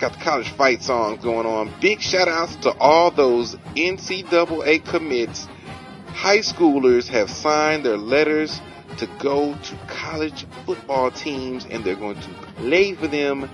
[0.00, 1.70] got the college fight songs going on.
[1.80, 5.46] Big shout outs to all those NCAA commits.
[6.06, 8.60] High schoolers have signed their letters
[8.96, 13.48] to go to college football teams and they're going to play for them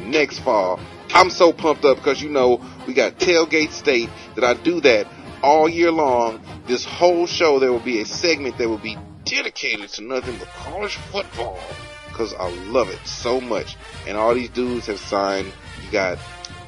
[0.00, 0.80] next fall.
[1.10, 5.06] I'm so pumped up because you know we got Tailgate State that I do that
[5.42, 6.40] all year long.
[6.66, 10.48] This whole show there will be a segment that will be dedicated to nothing but
[10.48, 11.60] college football
[12.08, 13.76] because I love it so much.
[14.06, 15.52] And all these dudes have signed.
[15.86, 16.18] You got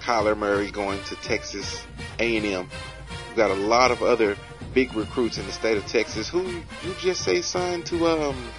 [0.00, 1.84] Kyler Murray going to Texas
[2.20, 2.44] A&M.
[2.44, 4.36] You got a lot of other
[4.72, 6.28] big recruits in the state of Texas.
[6.28, 8.50] Who you just say signed to um?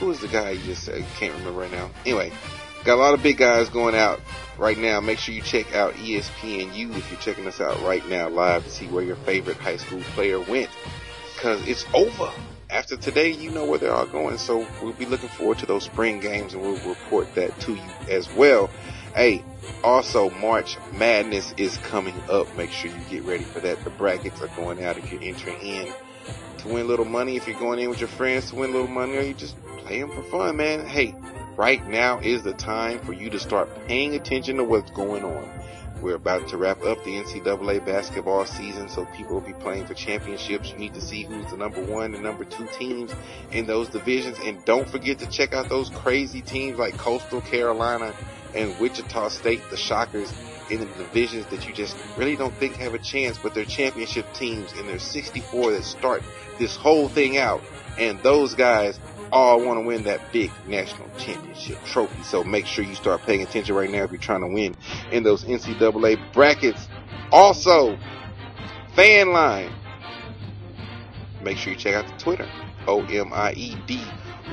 [0.00, 1.04] Who is the guy you just said?
[1.16, 1.90] Can't remember right now.
[2.04, 2.32] Anyway,
[2.84, 4.20] got a lot of big guys going out
[4.58, 5.00] right now.
[5.00, 8.70] Make sure you check out ESPNU if you're checking us out right now live to
[8.70, 10.70] see where your favorite high school player went.
[11.40, 12.32] Cause it's over.
[12.70, 14.36] After today, you know where they're all going.
[14.36, 17.90] So we'll be looking forward to those spring games and we'll report that to you
[18.10, 18.68] as well.
[19.14, 19.42] Hey,
[19.82, 22.54] also March Madness is coming up.
[22.56, 23.82] Make sure you get ready for that.
[23.84, 25.92] The brackets are going out if you're entering in
[26.58, 27.36] to win a little money.
[27.36, 29.56] If you're going in with your friends to win a little money or you just
[29.78, 30.86] playing for fun, man.
[30.86, 31.14] Hey,
[31.56, 35.57] right now is the time for you to start paying attention to what's going on.
[36.00, 39.94] We're about to wrap up the NCAA basketball season, so people will be playing for
[39.94, 40.70] championships.
[40.70, 43.12] You need to see who's the number one and number two teams
[43.50, 44.38] in those divisions.
[44.44, 48.14] And don't forget to check out those crazy teams like Coastal Carolina
[48.54, 50.32] and Wichita State, the Shockers,
[50.70, 54.32] in the divisions that you just really don't think have a chance, but they're championship
[54.34, 56.22] teams and there's 64 that start
[56.58, 57.62] this whole thing out.
[57.98, 59.00] And those guys
[59.32, 62.22] all want to win that big national championship trophy.
[62.22, 64.74] So make sure you start paying attention right now if you're trying to win
[65.10, 66.88] in those NCAA brackets.
[67.30, 67.98] Also,
[68.94, 69.72] fan line.
[71.42, 72.48] Make sure you check out the Twitter.
[72.86, 74.02] O-M-I-E-D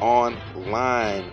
[0.02, 1.32] online.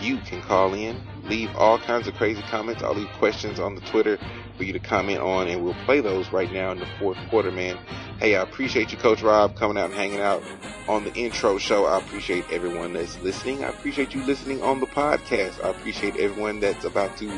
[0.00, 2.82] You can call in, leave all kinds of crazy comments.
[2.82, 4.18] I'll leave questions on the Twitter
[4.56, 7.50] for you to comment on, and we'll play those right now in the fourth quarter,
[7.50, 7.76] man.
[8.18, 10.42] Hey, I appreciate you, Coach Rob, coming out and hanging out
[10.88, 11.86] on the intro show.
[11.86, 13.64] I appreciate everyone that's listening.
[13.64, 15.64] I appreciate you listening on the podcast.
[15.64, 17.28] I appreciate everyone that's about to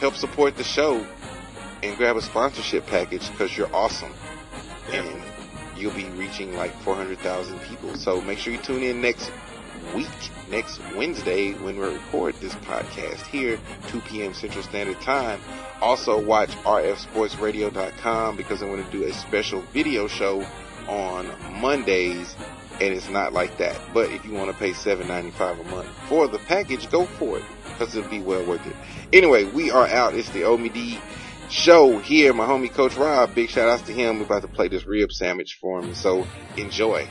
[0.00, 1.06] help support the show
[1.82, 4.12] and grab a sponsorship package because you're awesome.
[4.92, 5.22] And
[5.76, 7.94] you'll be reaching like 400,000 people.
[7.94, 9.30] So make sure you tune in next
[9.94, 10.08] week,
[10.50, 13.58] next Wednesday, when we record this podcast here,
[13.88, 14.34] 2 p.m.
[14.34, 15.40] Central Standard Time.
[15.80, 20.44] Also watch rfsportsradio.com because I'm going to do a special video show
[20.88, 21.30] on
[21.60, 22.34] Mondays
[22.80, 23.78] and it's not like that.
[23.92, 27.44] But if you want to pay $7.95 a month for the package, go for it
[27.64, 28.76] because it'll be well worth it.
[29.12, 30.14] Anyway, we are out.
[30.14, 31.00] It's the Omie D
[31.50, 32.32] show here.
[32.32, 34.18] My homie Coach Rob, big shout outs to him.
[34.18, 35.94] We're about to play this rib sandwich for him.
[35.94, 36.26] So
[36.56, 37.08] enjoy.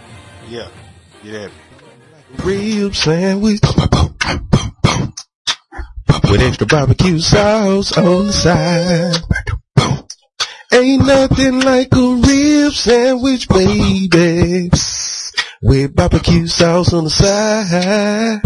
[0.48, 0.70] Yeah.
[1.24, 1.50] Yeah.
[2.36, 3.62] Rib sandwich.
[6.30, 9.16] With extra barbecue sauce on the side.
[10.74, 14.70] Ain't nothing like a rib sandwich, baby.
[15.62, 18.42] With barbecue sauce on the side.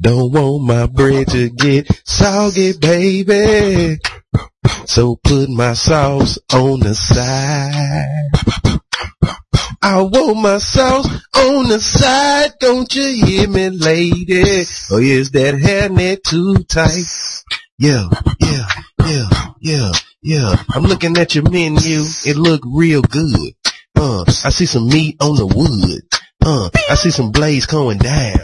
[0.00, 3.98] Don't want my bread to get soggy, baby.
[4.84, 8.80] So put my sauce on the side.
[9.88, 11.06] I want my sauce
[11.36, 14.42] on the side, don't you hear me, lady?
[14.90, 17.04] Or is that hairnet too tight?
[17.78, 18.08] Yeah,
[18.40, 18.66] yeah,
[19.06, 19.28] yeah,
[19.60, 19.92] yeah,
[20.24, 20.56] yeah.
[20.70, 23.54] I'm looking at your menu, it look real good.
[23.94, 26.02] Uh, I see some meat on the wood.
[26.44, 28.40] Uh, I see some blades going down.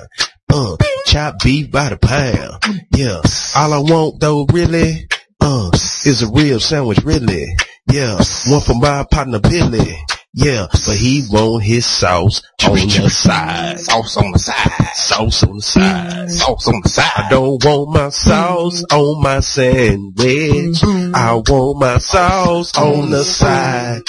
[0.48, 0.76] Uh,
[1.06, 2.84] chopped beef by the pound.
[2.94, 3.20] Yeah,
[3.56, 5.08] all I want though really,
[5.40, 7.46] uh, is a real sandwich really.
[7.90, 8.14] Yeah,
[8.46, 9.98] one for my partner Billy.
[10.34, 13.78] Yeah, but he want his sauce oh, on the side.
[13.78, 14.94] Sauce on the side.
[14.94, 16.30] Sauce on the side.
[16.30, 17.12] Sauce on the side.
[17.16, 18.96] I don't want my sauce mm.
[18.96, 20.80] on my sandwich.
[20.80, 21.14] Mm-hmm.
[21.14, 24.00] I want my sauce on the side.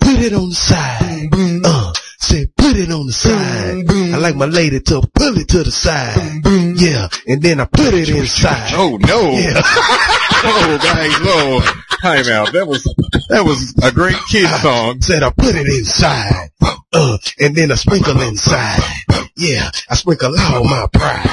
[0.00, 1.30] Put it on the side.
[1.32, 1.60] Mm-hmm.
[1.62, 3.84] Uh, say put it on the side.
[4.14, 6.16] I like my lady to pull it to the side.
[6.76, 8.72] Yeah, and then I put it inside.
[8.74, 9.30] Oh no.
[9.32, 9.60] Yeah.
[10.44, 11.60] oh guys, no.
[12.00, 12.52] Time out.
[12.52, 12.84] That was
[13.28, 15.00] that was a great kid song.
[15.00, 16.50] Said I put it inside.
[16.92, 18.80] Uh, and then I sprinkle inside.
[19.36, 21.28] Yeah, I sprinkle all my pride.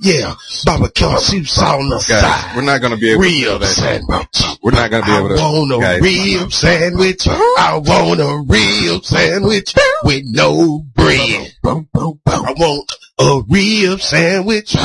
[0.00, 0.34] Yeah,
[0.66, 2.56] barbecue sauce on the Guys, side.
[2.56, 3.66] we're not gonna be able to Real that.
[3.66, 4.58] sandwich.
[4.62, 5.34] We're not gonna be I able to.
[5.36, 7.26] want a guys, real sandwich.
[7.28, 9.74] I want a real sandwich
[10.04, 11.52] with no bread.
[11.64, 14.76] I want a real sandwich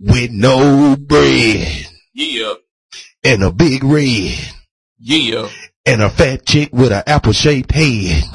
[0.00, 2.54] with no bread Yeah.
[3.24, 4.38] and a big red
[4.98, 5.48] Yeah.
[5.84, 8.22] and a fat chick with an apple shaped head.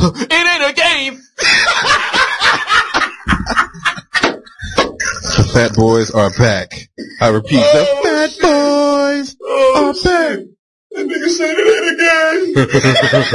[0.00, 1.20] It ain't a game.
[5.52, 6.72] Fat boys are back.
[7.20, 10.38] I repeat, the oh, fat boys oh, are back.
[10.92, 13.14] That nigga said it ain't a game.